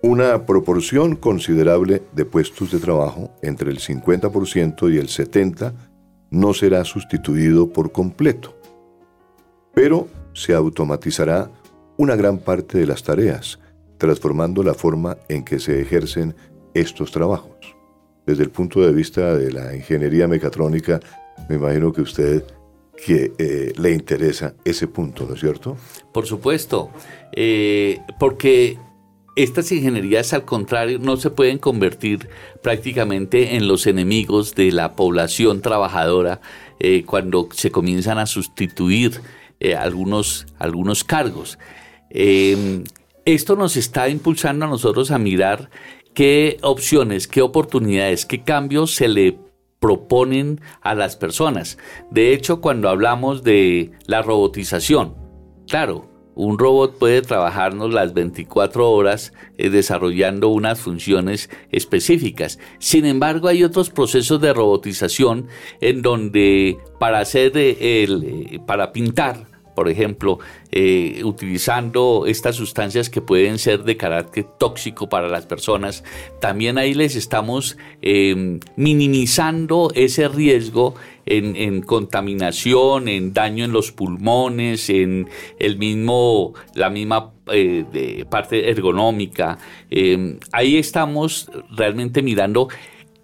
Una 0.01 0.45
proporción 0.45 1.17
considerable 1.17 2.03
de 2.13 2.23
puestos 2.23 2.71
de 2.71 2.79
trabajo, 2.79 3.31
entre 3.41 3.69
el 3.69 3.79
50% 3.79 4.93
y 4.93 4.97
el 4.97 5.07
70%, 5.07 5.73
no 6.29 6.53
será 6.53 6.83
sustituido 6.85 7.71
por 7.71 7.91
completo, 7.91 8.55
pero 9.73 10.07
se 10.33 10.53
automatizará 10.53 11.51
una 11.97 12.15
gran 12.15 12.37
parte 12.37 12.77
de 12.77 12.85
las 12.85 13.03
tareas, 13.03 13.59
transformando 13.97 14.63
la 14.63 14.73
forma 14.73 15.17
en 15.27 15.43
que 15.43 15.59
se 15.59 15.81
ejercen 15.81 16.35
estos 16.73 17.11
trabajos. 17.11 17.75
Desde 18.25 18.43
el 18.43 18.51
punto 18.51 18.81
de 18.81 18.93
vista 18.93 19.35
de 19.35 19.51
la 19.51 19.75
ingeniería 19.75 20.27
mecatrónica, 20.27 20.99
me 21.49 21.55
imagino 21.55 21.91
que 21.91 22.01
usted 22.01 22.43
que 23.05 23.31
eh, 23.37 23.73
le 23.77 23.91
interesa 23.91 24.53
ese 24.65 24.87
punto, 24.87 25.25
¿no 25.25 25.33
es 25.33 25.39
cierto? 25.39 25.77
Por 26.13 26.25
supuesto, 26.25 26.91
eh, 27.31 27.99
porque 28.19 28.77
estas 29.43 29.71
ingenierías, 29.71 30.33
al 30.33 30.45
contrario, 30.45 30.99
no 30.99 31.17
se 31.17 31.29
pueden 31.29 31.57
convertir 31.57 32.29
prácticamente 32.61 33.55
en 33.55 33.67
los 33.67 33.87
enemigos 33.87 34.55
de 34.55 34.71
la 34.71 34.93
población 34.93 35.61
trabajadora 35.61 36.41
eh, 36.79 37.03
cuando 37.05 37.49
se 37.53 37.71
comienzan 37.71 38.17
a 38.17 38.25
sustituir 38.25 39.21
algunos, 39.77 40.47
algunos 40.57 41.03
cargos. 41.03 41.59
Em, 42.09 42.83
esto 43.25 43.55
nos 43.55 43.77
está 43.77 44.09
impulsando 44.09 44.65
a 44.65 44.69
nosotros 44.69 45.11
a 45.11 45.19
mirar 45.19 45.69
qué 46.13 46.57
opciones, 46.61 47.27
qué 47.27 47.41
oportunidades, 47.41 48.25
qué 48.25 48.43
cambios 48.43 48.95
se 48.95 49.07
le 49.07 49.37
proponen 49.79 50.61
a 50.81 50.95
las 50.95 51.15
personas. 51.15 51.77
De 52.11 52.33
hecho, 52.33 52.61
cuando 52.61 52.89
hablamos 52.89 53.43
de 53.43 53.91
la 54.05 54.21
robotización, 54.21 55.15
claro, 55.67 56.08
un 56.39 56.57
robot 56.57 56.97
puede 56.97 57.21
trabajarnos 57.21 57.93
las 57.93 58.13
24 58.13 58.89
horas 58.89 59.33
eh, 59.57 59.69
desarrollando 59.69 60.47
unas 60.47 60.79
funciones 60.79 61.49
específicas. 61.69 62.59
Sin 62.77 63.05
embargo, 63.05 63.49
hay 63.49 63.65
otros 63.65 63.89
procesos 63.89 64.39
de 64.39 64.53
robotización 64.53 65.47
en 65.81 66.01
donde 66.01 66.77
para 66.97 67.19
hacer 67.19 67.57
eh, 67.57 68.03
el, 68.05 68.23
eh, 68.23 68.59
para 68.65 68.93
pintar 68.93 69.48
por 69.79 69.87
ejemplo, 69.87 70.39
eh, 70.73 71.21
utilizando 71.23 72.25
estas 72.27 72.57
sustancias 72.57 73.09
que 73.09 73.21
pueden 73.21 73.57
ser 73.57 73.85
de 73.85 73.95
carácter 73.95 74.45
tóxico 74.57 75.07
para 75.07 75.29
las 75.29 75.45
personas, 75.45 76.03
también 76.41 76.77
ahí 76.77 76.93
les 76.93 77.15
estamos 77.15 77.77
em, 78.01 78.59
minimizando 78.75 79.89
ese 79.95 80.27
riesgo 80.27 80.95
en, 81.25 81.81
contaminación, 81.83 83.07
en 83.07 83.31
daño 83.31 83.63
en 83.63 83.71
los 83.71 83.93
pulmones, 83.93 84.89
en 84.89 85.29
el 85.59 85.77
mismo, 85.77 86.55
la 86.73 86.89
misma 86.89 87.31
eh, 87.53 88.25
parte 88.29 88.69
ergonómica. 88.69 89.59
Ahí 90.51 90.75
estamos 90.75 91.49
realmente 91.71 92.21
mirando 92.21 92.67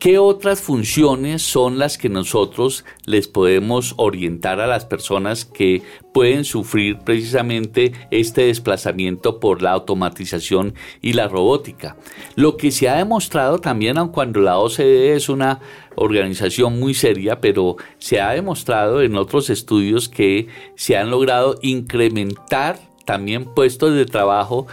¿Qué 0.06 0.20
otras 0.20 0.62
funciones 0.62 1.42
son 1.42 1.80
las 1.80 1.98
que 1.98 2.10
nosotros 2.10 2.86
les 3.06 3.28
podemos 3.28 3.96
orientar 3.98 4.60
a 4.60 4.68
las 4.68 4.86
personas 4.86 5.46
que 5.46 5.82
pueden 6.14 6.46
sufrir 6.46 7.00
precisamente 7.00 7.92
este 8.12 8.44
desplazamiento 8.44 9.40
por 9.40 9.64
la 9.64 9.72
automatización 9.72 10.76
y 11.02 11.14
la 11.14 11.28
robótica? 11.28 11.98
Lo 12.36 12.56
que 12.56 12.70
se 12.70 12.88
ha 12.88 12.98
demostrado 12.98 13.58
también, 13.58 13.98
aun 13.98 14.10
cuando 14.10 14.42
la 14.42 14.60
OCDE 14.60 15.16
es 15.16 15.28
una 15.28 15.60
organización 15.96 16.80
muy 16.80 16.94
seria, 16.94 17.42
pero 17.42 17.78
se 17.98 18.22
ha 18.22 18.30
demostrado 18.30 19.02
en 19.02 19.16
otros 19.16 19.50
estudios 19.50 20.08
que 20.08 20.50
se 20.76 20.98
han 20.98 21.10
logrado 21.10 21.56
incrementar 21.64 22.78
también 23.06 23.46
puestos 23.56 23.96
de 23.96 24.06
trabajo 24.06 24.68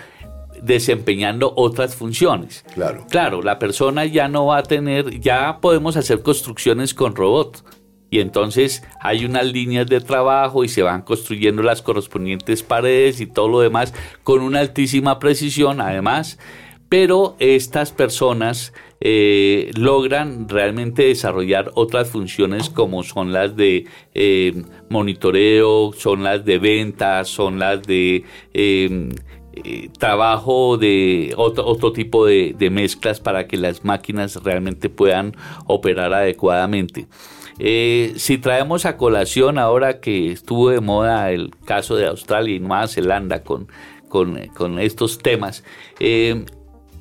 desempeñando 0.62 1.52
otras 1.56 1.94
funciones. 1.94 2.64
Claro. 2.74 3.06
Claro, 3.10 3.42
la 3.42 3.58
persona 3.58 4.06
ya 4.06 4.28
no 4.28 4.46
va 4.46 4.58
a 4.58 4.62
tener, 4.62 5.20
ya 5.20 5.58
podemos 5.60 5.96
hacer 5.96 6.22
construcciones 6.22 6.94
con 6.94 7.14
robots. 7.16 7.64
Y 8.10 8.20
entonces 8.20 8.82
hay 9.00 9.24
unas 9.24 9.46
líneas 9.46 9.86
de 9.86 10.00
trabajo 10.00 10.64
y 10.64 10.68
se 10.68 10.82
van 10.82 11.00
construyendo 11.00 11.62
las 11.62 11.80
correspondientes 11.80 12.62
paredes 12.62 13.22
y 13.22 13.26
todo 13.26 13.48
lo 13.48 13.60
demás 13.60 13.94
con 14.22 14.42
una 14.42 14.60
altísima 14.60 15.18
precisión, 15.18 15.80
además. 15.80 16.38
Pero 16.90 17.36
estas 17.38 17.90
personas 17.90 18.74
eh, 19.00 19.70
logran 19.76 20.46
realmente 20.46 21.06
desarrollar 21.06 21.70
otras 21.74 22.10
funciones 22.10 22.68
como 22.68 23.02
son 23.02 23.32
las 23.32 23.56
de 23.56 23.86
eh, 24.12 24.62
monitoreo, 24.90 25.94
son 25.94 26.22
las 26.22 26.44
de 26.44 26.58
ventas, 26.58 27.28
son 27.28 27.58
las 27.58 27.82
de 27.82 28.24
eh, 28.52 29.08
eh, 29.54 29.90
trabajo 29.98 30.78
de 30.78 31.34
otro, 31.36 31.92
tipo 31.92 32.24
de, 32.24 32.54
mezclas 32.70 33.20
para 33.20 33.46
que 33.46 33.58
las 33.58 33.84
máquinas 33.84 34.36
realmente 34.42 34.88
puedan 34.88 35.36
operar 35.66 36.14
adecuadamente. 36.14 37.06
Eh, 37.58 38.14
si 38.16 38.38
traemos 38.38 38.86
a 38.86 38.96
colación 38.96 39.58
ahora 39.58 40.00
que 40.00 40.32
estuvo 40.32 40.70
de 40.70 40.80
moda 40.80 41.30
el 41.32 41.50
caso 41.66 41.96
de 41.96 42.06
Australia 42.06 42.56
y 42.56 42.60
Nueva 42.60 42.88
Zelanda 42.88 43.42
con, 43.42 43.68
con, 44.08 44.78
estos 44.78 45.18
temas, 45.18 45.64
eh, 46.00 46.46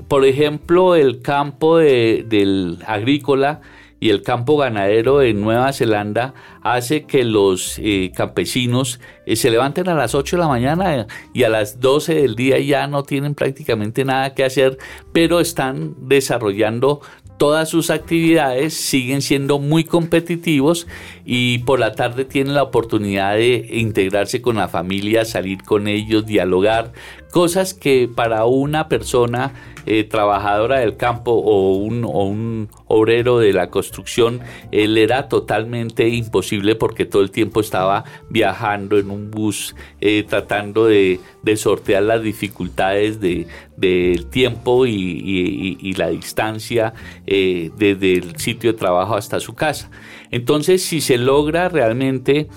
por 0.09 0.25
ejemplo, 0.25 0.95
el 0.95 1.21
campo 1.21 1.77
del 1.77 2.79
agrícola 2.85 3.61
y 4.01 4.09
el 4.09 4.23
campo 4.23 4.57
ganadero 4.57 5.21
en 5.21 5.39
Nueva 5.41 5.71
Zelanda 5.71 6.33
hace 6.63 7.05
que 7.05 7.23
los 7.23 7.77
eh, 7.77 8.11
campesinos 8.13 8.99
eh, 9.27 9.35
se 9.35 9.51
levanten 9.51 9.87
a 9.89 9.93
las 9.93 10.15
8 10.15 10.37
de 10.37 10.41
la 10.41 10.47
mañana 10.47 11.05
y 11.33 11.43
a 11.43 11.49
las 11.49 11.79
12 11.79 12.15
del 12.15 12.35
día 12.35 12.59
ya 12.59 12.87
no 12.87 13.03
tienen 13.03 13.35
prácticamente 13.35 14.03
nada 14.03 14.33
que 14.33 14.43
hacer, 14.43 14.79
pero 15.13 15.39
están 15.39 15.93
desarrollando 15.99 17.01
todas 17.37 17.69
sus 17.69 17.91
actividades, 17.91 18.73
siguen 18.73 19.21
siendo 19.21 19.59
muy 19.59 19.83
competitivos 19.83 20.87
y 21.23 21.59
por 21.59 21.79
la 21.79 21.93
tarde 21.93 22.25
tienen 22.25 22.55
la 22.55 22.63
oportunidad 22.63 23.35
de 23.35 23.67
integrarse 23.71 24.41
con 24.41 24.57
la 24.57 24.67
familia, 24.67 25.25
salir 25.25 25.63
con 25.63 25.87
ellos, 25.87 26.25
dialogar, 26.25 26.91
cosas 27.31 27.73
que 27.73 28.09
para 28.13 28.45
una 28.45 28.89
persona 28.89 29.53
eh, 29.85 30.03
trabajadora 30.03 30.79
del 30.79 30.95
campo 30.95 31.31
o 31.31 31.73
un, 31.75 32.05
un, 32.05 32.69
obrero 32.85 33.39
de 33.39 33.51
la 33.51 33.69
construcción, 33.69 34.41
él 34.71 34.97
era 34.97 35.27
totalmente 35.27 36.07
imposible 36.09 36.75
porque 36.75 37.05
todo 37.05 37.21
el 37.21 37.31
tiempo 37.31 37.61
estaba 37.61 38.03
viajando 38.29 38.99
en 38.99 39.09
un 39.09 39.31
bus, 39.31 39.75
eh, 39.99 40.23
tratando 40.27 40.85
de, 40.85 41.19
sortear 41.55 42.03
las 42.03 42.21
dificultades 42.21 43.19
del 43.19 43.47
de, 43.75 44.25
tiempo 44.29 44.85
y, 44.85 45.93
la 45.97 46.09
distancia 46.09 46.93
eh, 47.27 47.71
desde 47.77 48.13
el 48.13 48.37
sitio 48.37 48.71
de 48.71 48.77
trabajo 48.77 49.15
hasta 49.15 49.39
su 49.39 49.53
casa. 49.53 49.89
Entonces, 50.31 50.83
si 50.83 51.01
se 51.01 51.17
logra 51.17 51.67
realmente 51.67 52.47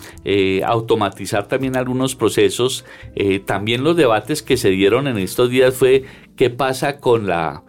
automatizar 0.65 1.49
también 1.49 1.77
algunos 1.77 2.15
procesos, 2.15 2.85
también 3.47 3.83
los 3.83 3.97
debates 3.97 4.43
que 4.43 4.57
se 4.57 4.71
dieron 4.71 5.09
en 5.09 5.19
estos 5.19 5.51
días 5.51 5.75
fue 5.75 6.05
qué 6.37 6.51
pasa 6.51 6.99
con 7.01 7.27
la, 7.27 7.63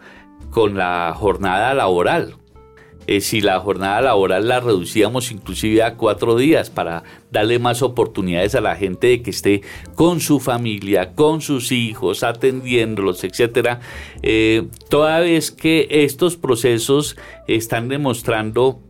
con 0.50 0.76
la 0.76 1.14
jornada 1.14 1.74
laboral. 1.74 2.36
Eh, 3.08 3.20
si 3.20 3.40
la 3.40 3.60
jornada 3.60 4.00
laboral 4.00 4.48
la 4.48 4.58
reducíamos 4.58 5.30
inclusive 5.30 5.84
a 5.84 5.94
cuatro 5.94 6.36
días 6.36 6.70
para 6.70 7.04
darle 7.30 7.60
más 7.60 7.82
oportunidades 7.82 8.56
a 8.56 8.60
la 8.60 8.74
gente 8.74 9.06
de 9.06 9.22
que 9.22 9.30
esté 9.30 9.62
con 9.94 10.18
su 10.18 10.40
familia, 10.40 11.12
con 11.14 11.40
sus 11.40 11.70
hijos, 11.70 12.24
atendiéndolos, 12.24 13.22
etcétera, 13.22 13.78
eh, 14.22 14.66
toda 14.88 15.20
vez 15.20 15.52
que 15.52 15.86
estos 15.88 16.36
procesos 16.36 17.16
están 17.46 17.86
demostrando 17.86 18.80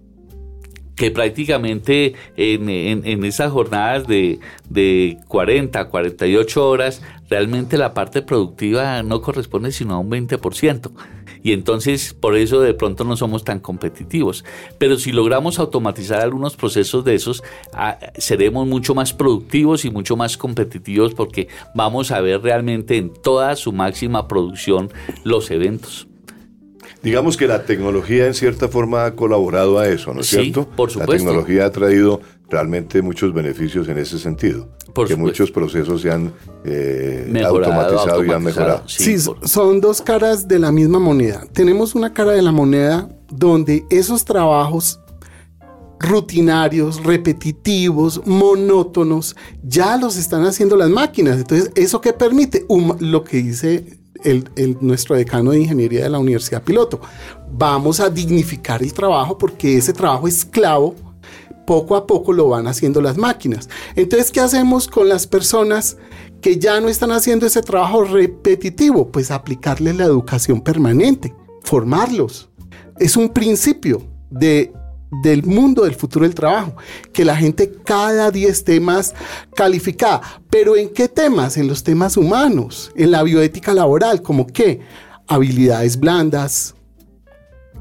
que 0.97 1.11
prácticamente 1.11 2.15
en, 2.39 3.23
esas 3.25 3.53
jornadas 3.53 4.07
de, 4.07 4.41
de 4.71 5.19
40, 5.29 5.89
48 5.89 6.69
horas, 6.69 7.03
realmente 7.29 7.79
la 7.79 7.95
parte 7.95 8.23
productiva 8.23 9.03
no 9.03 9.21
corresponde 9.23 9.73
sino 9.73 9.95
a 9.95 9.99
un 9.99 10.11
20%. 10.11 10.91
Y 11.43 11.53
entonces 11.53 12.12
por 12.12 12.37
eso 12.37 12.61
de 12.61 12.75
pronto 12.75 13.05
no 13.05 13.17
somos 13.17 13.45
tan 13.45 13.61
competitivos. 13.61 14.45
Pero 14.79 14.99
si 14.99 15.12
logramos 15.12 15.59
automatizar 15.59 16.21
algunos 16.21 16.57
procesos 16.57 17.05
de 17.05 17.15
esos, 17.15 17.45
ah, 17.73 17.99
seremos 18.19 18.67
mucho 18.67 18.95
más 18.95 19.12
productivos 19.12 19.85
y 19.85 19.91
mucho 19.91 20.17
más 20.17 20.37
competitivos 20.37 21.15
porque 21.15 21.49
vamos 21.75 22.11
a 22.11 22.21
ver 22.21 22.43
realmente 22.43 22.97
en 22.97 23.12
toda 23.12 23.55
su 23.55 23.73
máxima 23.73 24.27
producción 24.27 24.91
los 25.23 25.51
eventos. 25.51 26.09
Digamos 27.03 27.37
que 27.37 27.47
la 27.47 27.62
tecnología 27.65 28.27
en 28.27 28.35
cierta 28.35 28.69
forma 28.69 29.05
ha 29.05 29.15
colaborado 29.15 29.79
a 29.79 29.89
eso, 29.89 30.12
¿no 30.12 30.23
es 30.23 30.27
cierto? 30.27 30.67
Por 30.69 30.91
supuesto. 30.91 31.12
La 31.12 31.19
tecnología 31.19 31.67
ha 31.67 31.71
traído 31.71 32.21
realmente 32.49 33.03
muchos 33.03 33.33
beneficios 33.33 33.89
en 33.89 33.99
ese 33.99 34.19
sentido. 34.19 34.69
Por 34.95 35.09
que 35.09 35.17
muchos 35.17 35.51
procesos 35.51 36.01
se 36.01 36.11
han 36.11 36.33
eh, 36.65 37.43
automatizado, 37.45 38.25
y 38.25 38.31
han 38.31 38.43
mejorado. 38.43 38.83
Sí, 38.87 39.17
son 39.45 39.81
dos 39.81 40.01
caras 40.01 40.49
de 40.49 40.59
la 40.59 40.73
misma 40.73 40.99
moneda. 40.99 41.45
Tenemos 41.53 41.95
una 41.95 42.15
cara 42.15 42.33
de 42.33 42.43
la 42.43 42.53
moneda 42.53 43.09
donde 43.31 43.85
esos 43.91 44.25
trabajos 44.25 45.01
rutinarios, 45.99 47.03
repetitivos, 47.03 48.23
monótonos, 48.27 49.37
ya 49.63 49.97
los 49.97 50.17
están 50.17 50.45
haciendo 50.45 50.77
las 50.77 50.89
máquinas. 50.89 51.39
Entonces, 51.39 51.71
¿eso 51.75 52.01
qué 52.01 52.13
permite? 52.13 52.67
lo 53.01 53.25
que 53.25 53.39
dice 53.39 53.99
el, 54.25 54.79
nuestro 54.81 55.17
decano 55.17 55.51
de 55.51 55.61
ingeniería 55.61 56.05
de 56.05 56.11
la 56.11 56.19
Universidad 56.19 56.63
Piloto. 56.63 57.01
Vamos 57.51 58.01
a 58.01 58.11
dignificar 58.11 58.83
el 58.83 58.93
trabajo 58.93 59.37
porque 59.39 59.77
ese 59.77 59.93
trabajo 59.93 60.29
esclavo 60.29 60.95
poco 61.67 61.97
a 61.97 62.07
poco 62.07 62.33
lo 62.33 62.49
van 62.49 62.67
haciendo 62.67 63.01
las 63.03 63.17
máquinas. 63.17 63.69
Entonces, 63.95 64.31
¿qué 64.31 64.41
hacemos 64.41 64.89
con 64.89 65.09
las 65.09 65.27
personas 65.27 65.99
que 66.41 66.59
ya 66.59 66.81
no 66.81 66.89
están 66.89 67.13
haciendo 67.13 67.47
ese 67.47 67.63
trabajo 67.63 68.05
repetitivo? 68.05 69.09
Pues 69.11 69.31
aplicarles 69.31 69.97
la 69.97 70.05
educación 70.05 70.61
permanente, 70.61 71.35
formarlos. 71.63 72.49
Es 72.99 73.17
un 73.17 73.29
principio 73.31 74.03
de 74.31 74.73
del 75.23 75.45
mundo 75.45 75.85
del 75.85 75.95
futuro 75.95 76.25
del 76.25 76.35
trabajo, 76.35 76.75
que 77.13 77.25
la 77.25 77.37
gente 77.37 77.73
cada 77.85 78.31
día 78.31 78.49
esté 78.49 78.81
más 78.81 79.15
calificada. 79.55 80.21
Pero 80.51 80.77
¿en 80.77 80.89
qué 80.89 81.09
temas? 81.09 81.57
En 81.57 81.69
los 81.69 81.83
temas 81.83 82.17
humanos, 82.17 82.91
en 82.97 83.11
la 83.11 83.23
bioética 83.23 83.73
laboral, 83.73 84.23
como 84.23 84.47
qué? 84.47 84.81
Habilidades 85.29 85.99
blandas, 85.99 86.75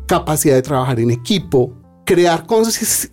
capacidad 0.08 0.56
de 0.56 0.62
trabajar 0.62 1.00
en 1.00 1.12
equipo, 1.12 1.74
crear 2.06 2.46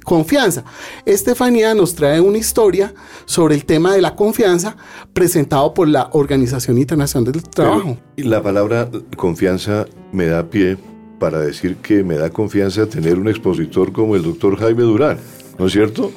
confianza. 0.05 0.65
Estefanía 1.05 1.75
nos 1.75 1.95
trae 1.95 2.21
una 2.21 2.39
historia 2.39 2.95
sobre 3.25 3.55
el 3.55 3.65
tema 3.65 3.95
de 3.95 4.03
la 4.03 4.15
confianza 4.15 4.77
presentado 5.13 5.75
por 5.75 5.89
la 5.89 6.11
Organización 6.13 6.79
Internacional 6.79 7.33
del 7.33 7.43
Trabajo. 7.43 7.97
la 8.17 8.43
palabra 8.43 8.89
confianza 9.17 9.87
me 10.13 10.27
da 10.27 10.49
pie 10.49 10.77
para 11.19 11.41
decir 11.41 11.77
que 11.77 12.05
me 12.05 12.17
da 12.17 12.31
confianza 12.31 12.87
tener 12.87 13.19
un 13.19 13.29
expositor 13.29 13.93
como 13.93 14.15
el 14.17 14.23
doctor 14.23 14.57
Jaime 14.57 14.83
Durán, 14.83 15.19
¿no 15.59 15.67
es 15.67 15.73
cierto? 15.73 16.13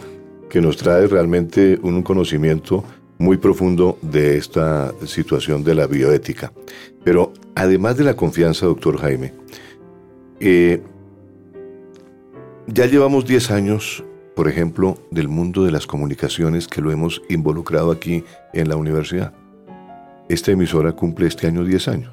Que 0.49 0.61
nos 0.61 0.77
trae 0.77 1.07
realmente 1.07 1.79
un 1.81 2.03
conocimiento 2.03 2.83
muy 3.17 3.38
profundo 3.38 3.97
de 4.01 4.38
esta 4.38 4.93
situación 5.05 5.63
de 5.63 5.75
la 5.75 5.88
bioética. 5.88 6.51
Pero 7.03 7.31
además 7.53 7.97
de 7.97 8.03
la 8.03 8.15
confianza, 8.15 8.65
doctor 8.65 8.97
Jaime, 8.97 9.33
eh, 10.39 10.81
ya 12.67 12.86
llevamos 12.86 13.25
10 13.25 13.51
años, 13.51 14.04
por 14.36 14.47
ejemplo, 14.47 14.97
del 15.12 15.28
mundo 15.28 15.63
de 15.63 15.71
las 15.71 15.88
comunicaciones 15.88 16.67
que 16.67 16.82
lo 16.82 16.91
hemos 16.91 17.21
involucrado 17.30 17.91
aquí 17.91 18.23
en 18.54 18.69
la 18.69 18.75
universidad. 18.75 19.34
Esta 20.30 20.51
emisora 20.51 20.91
cumple 20.93 21.28
este 21.28 21.47
año 21.47 21.63
10 21.63 21.88
años 21.88 22.12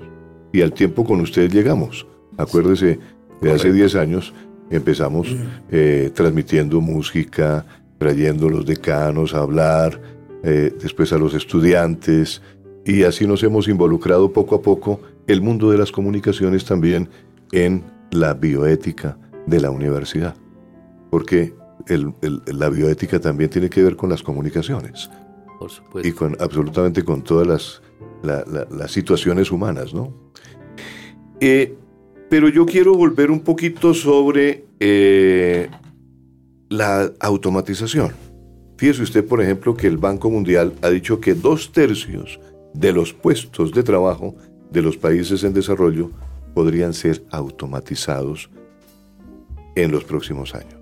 y 0.53 0.61
al 0.61 0.73
tiempo 0.73 1.05
con 1.05 1.21
ustedes 1.21 1.53
llegamos. 1.53 2.07
Acuérdese, 2.37 2.99
de 3.41 3.53
hace 3.53 3.73
10 3.73 3.95
años 3.97 4.35
empezamos 4.71 5.33
mm. 5.33 5.37
eh, 5.71 6.11
transmitiendo 6.15 6.81
música, 6.81 7.65
trayendo 7.99 8.49
a 8.49 8.51
los 8.51 8.67
decanos 8.67 9.35
a 9.35 9.39
hablar, 9.41 10.01
eh, 10.43 10.73
después 10.81 11.13
a 11.13 11.19
los 11.19 11.35
estudiantes, 11.35 12.43
y 12.85 13.05
así 13.05 13.27
nos 13.27 13.43
hemos 13.43 13.69
involucrado 13.69 14.33
poco 14.33 14.57
a 14.57 14.63
poco 14.63 15.01
el 15.27 15.41
mundo 15.41 15.71
de 15.71 15.79
las 15.79 15.93
comunicaciones 15.93 16.65
también 16.65 17.09
en 17.53 17.85
la 18.11 18.35
bioética, 18.35 19.17
de 19.47 19.61
la 19.61 19.71
universidad, 19.71 20.35
porque 21.13 21.53
la 22.47 22.71
bioética 22.71 23.21
también 23.21 23.51
tiene 23.51 23.69
que 23.69 23.83
ver 23.83 23.97
con 23.97 24.09
las 24.09 24.23
comunicaciones. 24.23 25.11
Por 25.59 25.71
supuesto. 25.71 26.09
Y 26.09 26.13
con 26.13 26.35
absolutamente 26.41 27.05
con 27.05 27.23
todas 27.23 27.47
las, 27.47 27.83
las 28.71 28.91
situaciones 28.91 29.53
humanas, 29.53 29.93
¿no? 29.93 30.11
Eh, 31.39 31.77
pero 32.31 32.49
yo 32.49 32.65
quiero 32.65 32.95
volver 32.95 33.31
un 33.31 33.41
poquito 33.41 33.93
sobre 33.93 34.65
eh, 34.81 35.69
la 36.71 37.13
automatización. 37.21 38.13
Fíjese 38.79 39.03
usted, 39.03 39.27
por 39.27 39.43
ejemplo, 39.43 39.77
que 39.77 39.89
el 39.89 39.99
Banco 39.99 40.31
Mundial 40.31 40.73
ha 40.81 40.89
dicho 40.89 41.21
que 41.21 41.35
dos 41.35 41.73
tercios 41.73 42.41
de 42.73 42.91
los 42.91 43.13
puestos 43.13 43.73
de 43.73 43.83
trabajo 43.83 44.35
de 44.71 44.81
los 44.81 44.97
países 44.97 45.45
en 45.45 45.53
desarrollo 45.53 46.11
podrían 46.55 46.95
ser 46.95 47.23
automatizados 47.31 48.49
en 49.75 49.93
los 49.93 50.05
próximos 50.05 50.55
años. 50.55 50.82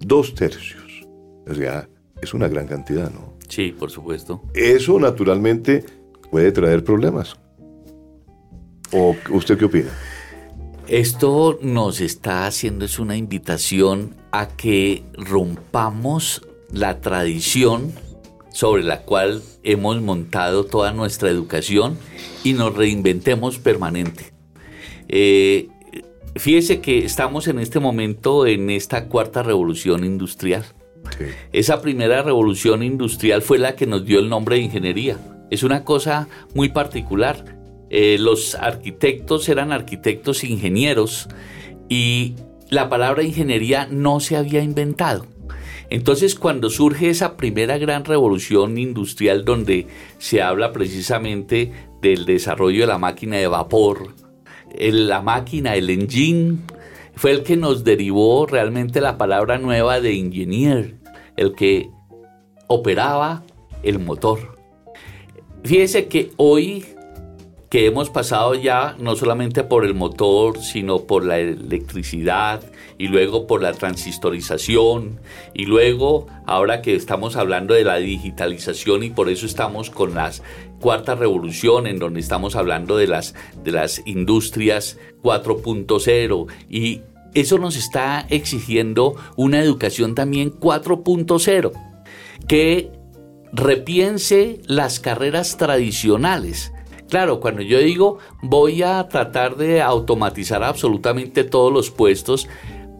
Dos 0.00 0.34
tercios. 0.34 1.06
O 1.46 1.54
sea, 1.54 1.88
es 2.20 2.34
una 2.34 2.48
gran 2.48 2.66
cantidad, 2.66 3.10
¿no? 3.10 3.34
Sí, 3.48 3.72
por 3.72 3.90
supuesto. 3.90 4.42
Eso 4.54 4.98
naturalmente 4.98 5.84
puede 6.30 6.52
traer 6.52 6.84
problemas. 6.84 7.36
¿O 8.92 9.14
usted 9.30 9.58
qué 9.58 9.64
opina? 9.64 9.90
Esto 10.88 11.58
nos 11.62 12.00
está 12.00 12.46
haciendo 12.46 12.84
es 12.84 12.98
una 12.98 13.16
invitación 13.16 14.16
a 14.32 14.48
que 14.48 15.04
rompamos 15.14 16.42
la 16.72 17.00
tradición 17.00 17.92
sobre 18.52 18.82
la 18.82 19.02
cual 19.02 19.42
hemos 19.62 20.00
montado 20.02 20.64
toda 20.64 20.92
nuestra 20.92 21.30
educación 21.30 21.96
y 22.42 22.54
nos 22.54 22.74
reinventemos 22.74 23.58
permanente. 23.58 24.32
Eh, 25.08 25.68
fíjese 26.36 26.80
que 26.80 27.04
estamos 27.04 27.48
en 27.48 27.58
este 27.58 27.80
momento 27.80 28.46
en 28.46 28.70
esta 28.70 29.06
cuarta 29.06 29.42
revolución 29.42 30.04
industrial. 30.04 30.64
Esa 31.52 31.80
primera 31.80 32.22
revolución 32.22 32.82
industrial 32.82 33.42
fue 33.42 33.58
la 33.58 33.74
que 33.74 33.86
nos 33.86 34.04
dio 34.04 34.20
el 34.20 34.28
nombre 34.28 34.56
de 34.56 34.62
ingeniería. 34.62 35.18
Es 35.50 35.62
una 35.62 35.84
cosa 35.84 36.28
muy 36.54 36.68
particular. 36.68 37.58
Eh, 37.90 38.18
los 38.20 38.54
arquitectos 38.54 39.48
eran 39.48 39.72
arquitectos 39.72 40.44
ingenieros 40.44 41.28
y 41.88 42.34
la 42.68 42.88
palabra 42.88 43.24
ingeniería 43.24 43.88
no 43.90 44.20
se 44.20 44.36
había 44.36 44.62
inventado. 44.62 45.26
Entonces, 45.90 46.36
cuando 46.36 46.70
surge 46.70 47.10
esa 47.10 47.36
primera 47.36 47.76
gran 47.76 48.04
revolución 48.04 48.78
industrial 48.78 49.44
donde 49.44 49.88
se 50.18 50.40
habla 50.40 50.72
precisamente 50.72 51.72
del 52.00 52.26
desarrollo 52.26 52.82
de 52.82 52.86
la 52.86 52.98
máquina 52.98 53.38
de 53.38 53.48
vapor, 53.48 54.14
la 54.78 55.22
máquina, 55.22 55.74
el 55.74 55.90
engine, 55.90 56.58
fue 57.14 57.32
el 57.32 57.42
que 57.42 57.56
nos 57.56 57.84
derivó 57.84 58.46
realmente 58.46 59.00
la 59.00 59.18
palabra 59.18 59.58
nueva 59.58 60.00
de 60.00 60.14
ingenier, 60.14 60.96
el 61.36 61.54
que 61.54 61.90
operaba 62.66 63.42
el 63.82 63.98
motor. 63.98 64.56
Fíjese 65.64 66.06
que 66.06 66.30
hoy 66.36 66.84
que 67.68 67.86
hemos 67.86 68.10
pasado 68.10 68.54
ya 68.54 68.96
no 68.98 69.14
solamente 69.14 69.62
por 69.62 69.84
el 69.84 69.94
motor, 69.94 70.58
sino 70.58 71.02
por 71.02 71.24
la 71.24 71.38
electricidad 71.38 72.62
y 73.00 73.08
luego 73.08 73.46
por 73.46 73.62
la 73.62 73.72
transistorización 73.72 75.20
y 75.54 75.64
luego 75.64 76.26
ahora 76.44 76.82
que 76.82 76.94
estamos 76.94 77.34
hablando 77.34 77.72
de 77.72 77.82
la 77.82 77.96
digitalización 77.96 79.04
y 79.04 79.08
por 79.08 79.30
eso 79.30 79.46
estamos 79.46 79.88
con 79.88 80.14
la 80.14 80.30
cuarta 80.80 81.14
revolución 81.14 81.86
en 81.86 81.98
donde 81.98 82.20
estamos 82.20 82.56
hablando 82.56 82.98
de 82.98 83.06
las, 83.06 83.34
de 83.64 83.72
las 83.72 84.02
industrias 84.04 84.98
4.0 85.22 86.46
y 86.68 87.00
eso 87.32 87.56
nos 87.56 87.76
está 87.76 88.26
exigiendo 88.28 89.16
una 89.34 89.62
educación 89.62 90.14
también 90.14 90.52
4.0 90.52 91.72
que 92.48 92.90
repiense 93.50 94.60
las 94.66 95.00
carreras 95.00 95.56
tradicionales. 95.56 96.70
Claro, 97.08 97.40
cuando 97.40 97.62
yo 97.62 97.78
digo 97.78 98.18
voy 98.42 98.82
a 98.82 99.08
tratar 99.08 99.56
de 99.56 99.80
automatizar 99.80 100.62
absolutamente 100.62 101.44
todos 101.44 101.72
los 101.72 101.90
puestos, 101.90 102.46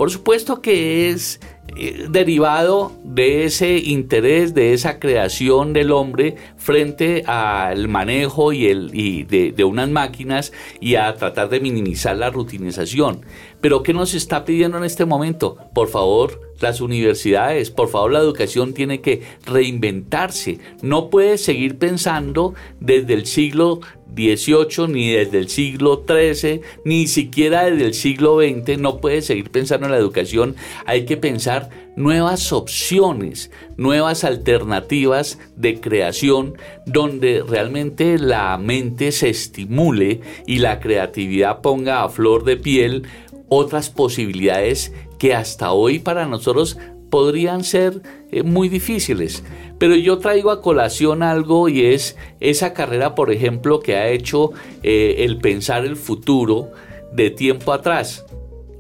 por 0.01 0.11
supuesto 0.11 0.63
que 0.63 1.11
es 1.11 1.41
eh, 1.77 2.07
derivado 2.09 2.91
de 3.05 3.45
ese 3.45 3.77
interés, 3.77 4.55
de 4.55 4.73
esa 4.73 4.99
creación 4.99 5.75
del 5.75 5.93
hombre 5.93 6.37
frente 6.57 7.23
al 7.27 7.87
manejo 7.87 8.55
y, 8.55 8.69
el, 8.69 8.93
de, 9.29 9.53
de, 9.55 9.65
unas 9.65 9.91
máquinas 9.91 10.55
y 10.81 10.95
a 10.95 11.15
tratar 11.17 11.51
de 11.51 11.61
minimizar 11.61 12.17
la 12.17 12.31
rutinización. 12.31 13.27
Pero 13.61 13.83
¿qué 13.83 13.93
nos 13.93 14.15
está 14.15 14.47
pidiendo 14.47 14.79
en 14.79 14.85
este 14.85 15.05
momento? 15.05 15.59
Por 15.75 15.89
favor, 15.89 16.41
las 16.61 16.81
universidades, 16.81 17.71
por 17.71 17.89
favor, 17.89 18.13
la 18.13 18.21
educación 18.21 18.73
tiene 18.73 19.03
que 19.03 19.23
reinventarse. 19.45 20.61
No 20.81 21.11
puede 21.11 21.37
seguir 21.37 21.79
pensando 21.79 22.55
desde 22.81 23.13
el 23.13 23.27
siglo 23.27 23.81
18, 24.15 24.89
ni 24.89 25.11
desde 25.11 25.39
el 25.39 25.49
siglo 25.49 26.05
XIII, 26.07 26.61
ni 26.85 27.07
siquiera 27.07 27.65
desde 27.65 27.87
el 27.87 27.95
siglo 27.95 28.39
XX, 28.39 28.79
no 28.79 29.01
puede 29.01 29.23
seguir 29.23 29.51
pensando 29.51 29.87
en 29.87 29.93
la 29.93 29.99
educación, 29.99 30.57
hay 30.87 31.05
que 31.05 31.17
pensar 31.17 31.71
nuevas 31.97 32.53
opciones, 32.53 33.51
nuevas 33.77 34.25
alternativas 34.25 35.39
de 35.57 35.81
creación 35.81 36.55
donde 36.87 37.45
realmente 37.47 38.19
la 38.19 38.57
mente 38.59 39.13
se 39.13 39.31
estimule 39.31 40.21
y 40.47 40.59
la 40.59 40.81
creatividad 40.81 41.61
ponga 41.61 42.03
a 42.03 42.09
flor 42.09 42.45
de 42.45 42.57
piel 42.57 43.05
otras 43.49 43.91
posibilidades 43.91 44.93
que 45.19 45.35
hasta 45.35 45.73
hoy 45.73 45.99
para 45.99 46.27
nosotros 46.27 46.79
podrían 47.11 47.65
ser 47.65 48.01
eh, 48.31 48.43
muy 48.43 48.69
difíciles. 48.69 49.43
Pero 49.79 49.97
yo 49.97 50.19
traigo 50.19 50.51
a 50.51 50.63
colación 50.63 51.23
algo 51.23 51.69
y 51.69 51.87
es 51.87 52.17
esa 52.39 52.73
carrera, 52.73 53.15
por 53.15 53.31
ejemplo, 53.31 53.81
que 53.81 53.97
ha 53.97 54.09
hecho 54.09 54.53
eh, 54.83 55.17
el 55.19 55.39
pensar 55.39 55.85
el 55.85 55.97
futuro 55.97 56.71
de 57.13 57.31
tiempo 57.31 57.73
atrás. 57.73 58.25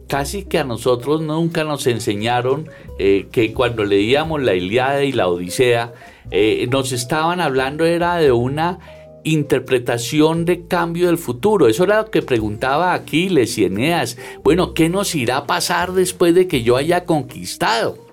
Casi 0.09 0.45
que 0.45 0.59
a 0.59 0.65
nosotros 0.65 1.21
nunca 1.21 1.65
nos 1.65 1.87
enseñaron 1.87 2.69
eh, 2.99 3.29
que 3.31 3.53
cuando 3.53 3.85
leíamos 3.85 4.43
la 4.43 4.55
Iliada 4.55 5.05
y 5.05 5.13
la 5.13 5.29
Odisea, 5.29 5.93
nos 6.71 6.93
estaban 6.93 7.41
hablando 7.41 7.85
era 7.85 8.17
de 8.17 8.31
una 8.31 8.79
interpretación 9.25 10.45
de 10.45 10.67
cambio 10.67 11.09
del 11.09 11.19
futuro. 11.19 11.69
Eso 11.69 11.85
era 11.85 12.03
lo 12.03 12.11
que 12.11 12.23
preguntaba 12.23 12.95
Aquiles 12.95 13.59
y 13.59 13.65
Eneas. 13.65 14.17
Bueno, 14.43 14.75
¿qué 14.75 14.89
nos 14.89 15.15
irá 15.15 15.39
a 15.39 15.47
pasar 15.47 15.93
después 15.93 16.35
de 16.35 16.47
que 16.47 16.63
yo 16.63 16.77
haya 16.77 17.05
conquistado? 17.05 18.10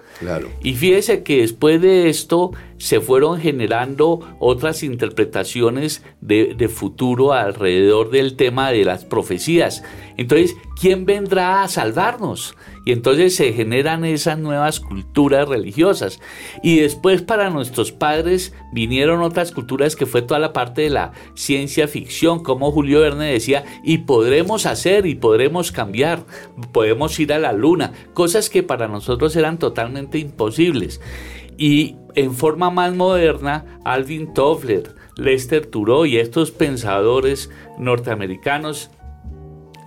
Y 0.63 0.74
fíjese 0.74 1.24
que 1.24 1.41
después 1.41 1.82
de 1.82 2.09
esto 2.09 2.51
se 2.78 3.01
fueron 3.01 3.39
generando 3.39 4.19
otras 4.39 4.84
interpretaciones 4.84 6.03
de, 6.21 6.67
futuro 6.67 7.34
alrededor 7.34 8.11
del 8.11 8.36
tema 8.36 8.71
de 8.71 8.86
las 8.86 9.05
profecías. 9.05 9.84
Entonces, 10.17 10.55
¿quién 10.80 11.05
vendrá 11.05 11.63
a 11.63 11.67
salvarnos? 11.67 12.55
Y 12.86 12.91
entonces 12.91 13.36
se 13.36 13.53
generan 13.53 14.05
esas 14.05 14.39
nuevas 14.39 14.80
culturas 14.80 15.47
religiosas. 15.47 16.19
Y 16.63 16.80
después 16.80 17.21
para 17.21 17.49
nuestros 17.49 17.91
padres 17.91 18.53
vinieron 18.71 19.21
otras 19.21 19.51
culturas 19.51 19.95
que 19.95 20.05
fue 20.05 20.21
toda 20.21 20.39
la 20.39 20.53
parte 20.53 20.84
de 20.84 20.89
la 20.89 21.11
ciencia 21.36 21.88
ficción, 21.88 22.43
como 22.43 22.71
Julio 22.71 23.01
Verne 23.01 23.32
decía, 23.32 23.65
y 23.84 23.99
podremos 23.99 24.65
hacer 24.65 25.05
y 25.05 25.15
podremos 25.15 25.71
cambiar, 25.71 26.25
podemos 26.71 27.19
ir 27.19 27.34
a 27.34 27.39
la 27.39 27.53
luna, 27.53 27.93
cosas 28.13 28.49
que 28.49 28.63
para 28.63 28.88
nosotros 28.88 29.36
eran 29.36 29.59
totalmente 29.59 30.17
imposibles. 30.19 31.01
Y 31.58 31.95
en 32.16 32.34
forma 32.34 32.70
más 32.70 32.95
moderna, 32.95 33.80
Alvin 33.84 34.34
Toffler, 34.34 34.95
Lester 35.16 35.66
Thurow 35.66 36.05
y 36.05 36.18
estos 36.18 36.51
pensadores 36.51 37.49
norteamericanos 37.80 38.91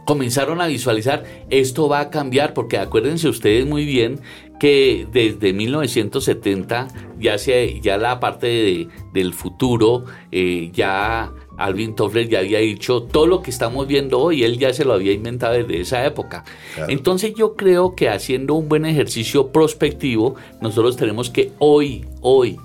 comenzaron 0.05 0.61
a 0.61 0.66
visualizar 0.66 1.25
esto 1.51 1.89
va 1.89 2.01
a 2.01 2.11
cambiar 2.11 2.53
porque 2.53 2.79
acuérdense 2.79 3.29
ustedes 3.29 3.64
muy 3.64 3.85
bien 3.85 4.18
que 4.59 5.07
desde 5.12 5.53
1970 5.53 6.89
ya, 7.18 7.39
se, 7.39 7.81
ya 7.81 7.97
la 7.97 8.18
parte 8.18 8.89
del 9.12 9.35
futuro 9.35 10.05
eh, 10.33 10.71
ya 10.73 11.33
Alvin 11.61 11.95
Toffler 11.95 12.29
ya 12.29 12.41
había 12.41 12.59
dicho 12.59 13.03
todo 13.03 13.27
lo 13.27 13.43
que 13.43 13.51
estamos 13.51 13.87
viendo 13.87 14.19
hoy, 14.19 14.45
él 14.45 14.59
ya 14.59 14.73
se 14.73 14.85
lo 14.85 14.95
había 14.95 15.13
inventado 15.13 15.55
desde 15.55 15.81
esa 15.81 16.05
época. 16.05 16.45
Entonces 16.89 17.35
yo 17.35 17.55
creo 17.55 17.95
que 17.95 18.09
haciendo 18.09 18.55
un 18.55 18.69
buen 18.69 18.87
ejercicio 18.87 19.53
prospectivo, 19.53 20.37
nosotros 20.61 20.97
tenemos 20.97 21.31
que 21.31 21.53
hoy, 21.59 22.07
hoy, 22.23 22.59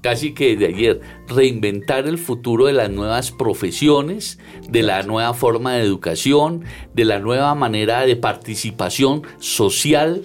casi 0.00 0.32
que 0.32 0.56
de 0.56 0.66
ayer, 0.66 1.00
reinventar 1.28 2.06
el 2.06 2.18
futuro 2.18 2.66
de 2.66 2.72
las 2.72 2.90
nuevas 2.90 3.30
profesiones, 3.30 4.38
de 4.68 4.82
la 4.82 5.02
nueva 5.02 5.34
forma 5.34 5.74
de 5.74 5.82
educación, 5.82 6.64
de 6.94 7.04
la 7.04 7.18
nueva 7.18 7.54
manera 7.54 8.06
de 8.06 8.16
participación 8.16 9.22
social 9.38 10.24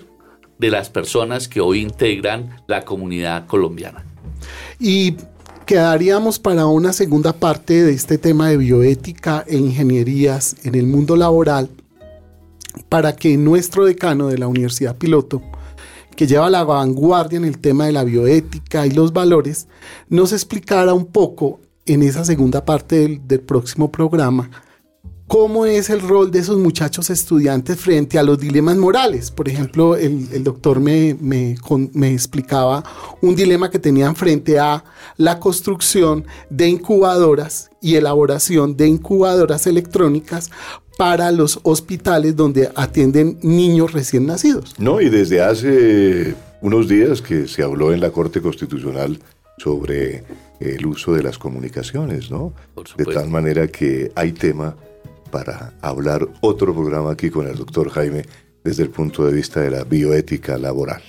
de 0.59 0.69
las 0.69 0.89
personas 0.89 1.47
que 1.47 1.59
hoy 1.59 1.81
integran 1.81 2.61
la 2.67 2.85
comunidad 2.85 3.47
colombiana. 3.47 4.05
Y 4.79 5.15
quedaríamos 5.65 6.39
para 6.39 6.65
una 6.65 6.93
segunda 6.93 7.33
parte 7.33 7.83
de 7.83 7.93
este 7.93 8.17
tema 8.17 8.49
de 8.49 8.57
bioética 8.57 9.45
e 9.47 9.57
ingenierías 9.57 10.55
en 10.63 10.75
el 10.75 10.87
mundo 10.87 11.15
laboral, 11.15 11.69
para 12.89 13.15
que 13.15 13.37
nuestro 13.37 13.85
decano 13.85 14.27
de 14.27 14.37
la 14.37 14.47
Universidad 14.47 14.97
Piloto, 14.97 15.41
que 16.15 16.27
lleva 16.27 16.49
la 16.49 16.63
vanguardia 16.63 17.37
en 17.37 17.45
el 17.45 17.59
tema 17.59 17.85
de 17.85 17.91
la 17.91 18.03
bioética 18.03 18.85
y 18.85 18.91
los 18.91 19.13
valores, 19.13 19.67
nos 20.09 20.33
explicara 20.33 20.93
un 20.93 21.05
poco 21.05 21.59
en 21.85 22.03
esa 22.03 22.25
segunda 22.25 22.65
parte 22.65 23.19
del, 23.25 23.41
próximo 23.41 23.91
programa 23.91 24.49
cómo 25.27 25.65
es 25.65 25.89
el 25.89 26.01
rol 26.01 26.31
de 26.31 26.39
esos 26.39 26.57
muchachos 26.57 27.09
estudiantes 27.09 27.79
frente 27.79 28.19
a 28.19 28.23
los 28.23 28.39
dilemas 28.39 28.77
morales. 28.77 29.31
Por 29.31 29.49
ejemplo, 29.49 29.95
el, 29.95 30.43
doctor 30.43 30.79
me, 30.79 31.15
me, 31.19 32.13
explicaba 32.13 32.83
un 33.21 33.35
dilema 33.35 33.69
que 33.69 33.79
tenían 33.79 34.15
frente 34.15 34.59
a 34.59 34.83
la 35.17 35.39
construcción 35.39 36.25
de 36.49 36.67
incubadoras 36.69 37.71
y 37.81 37.95
elaboración 37.95 38.75
de 38.77 38.87
incubadoras 38.87 39.67
electrónicas 39.67 40.51
para 40.97 41.31
los 41.31 41.59
hospitales 41.63 42.35
donde 42.35 42.69
atienden 42.75 43.39
niños 43.41 43.93
recién 43.93 44.27
nacidos. 44.27 44.75
No, 44.77 45.01
y 45.01 45.09
desde 45.09 45.41
hace 45.41 46.35
unos 46.61 46.87
días 46.87 47.21
que 47.21 47.47
se 47.47 47.63
habló 47.63 47.93
en 47.93 47.99
la 47.99 48.11
Corte 48.11 48.41
Constitucional 48.41 49.19
sobre 49.57 50.23
el 50.59 50.85
uso 50.85 51.13
de 51.13 51.23
las 51.23 51.37
comunicaciones, 51.37 52.31
¿no? 52.31 52.53
De 52.97 53.05
tal 53.05 53.29
manera 53.29 53.67
que 53.67 54.11
hay 54.15 54.31
tema 54.31 54.75
para 55.33 55.73
hablar 55.81 56.27
otro 56.41 56.75
programa 56.75 57.13
aquí 57.13 57.31
con 57.31 57.47
el 57.47 57.57
doctor 57.57 57.89
Jaime 57.89 58.23
desde 58.63 58.83
el 58.83 58.91
punto 58.91 59.25
de 59.25 59.33
vista 59.33 59.61
de 59.61 59.71
la 59.71 59.83
bioética 59.83 60.59
laboral. 60.59 61.01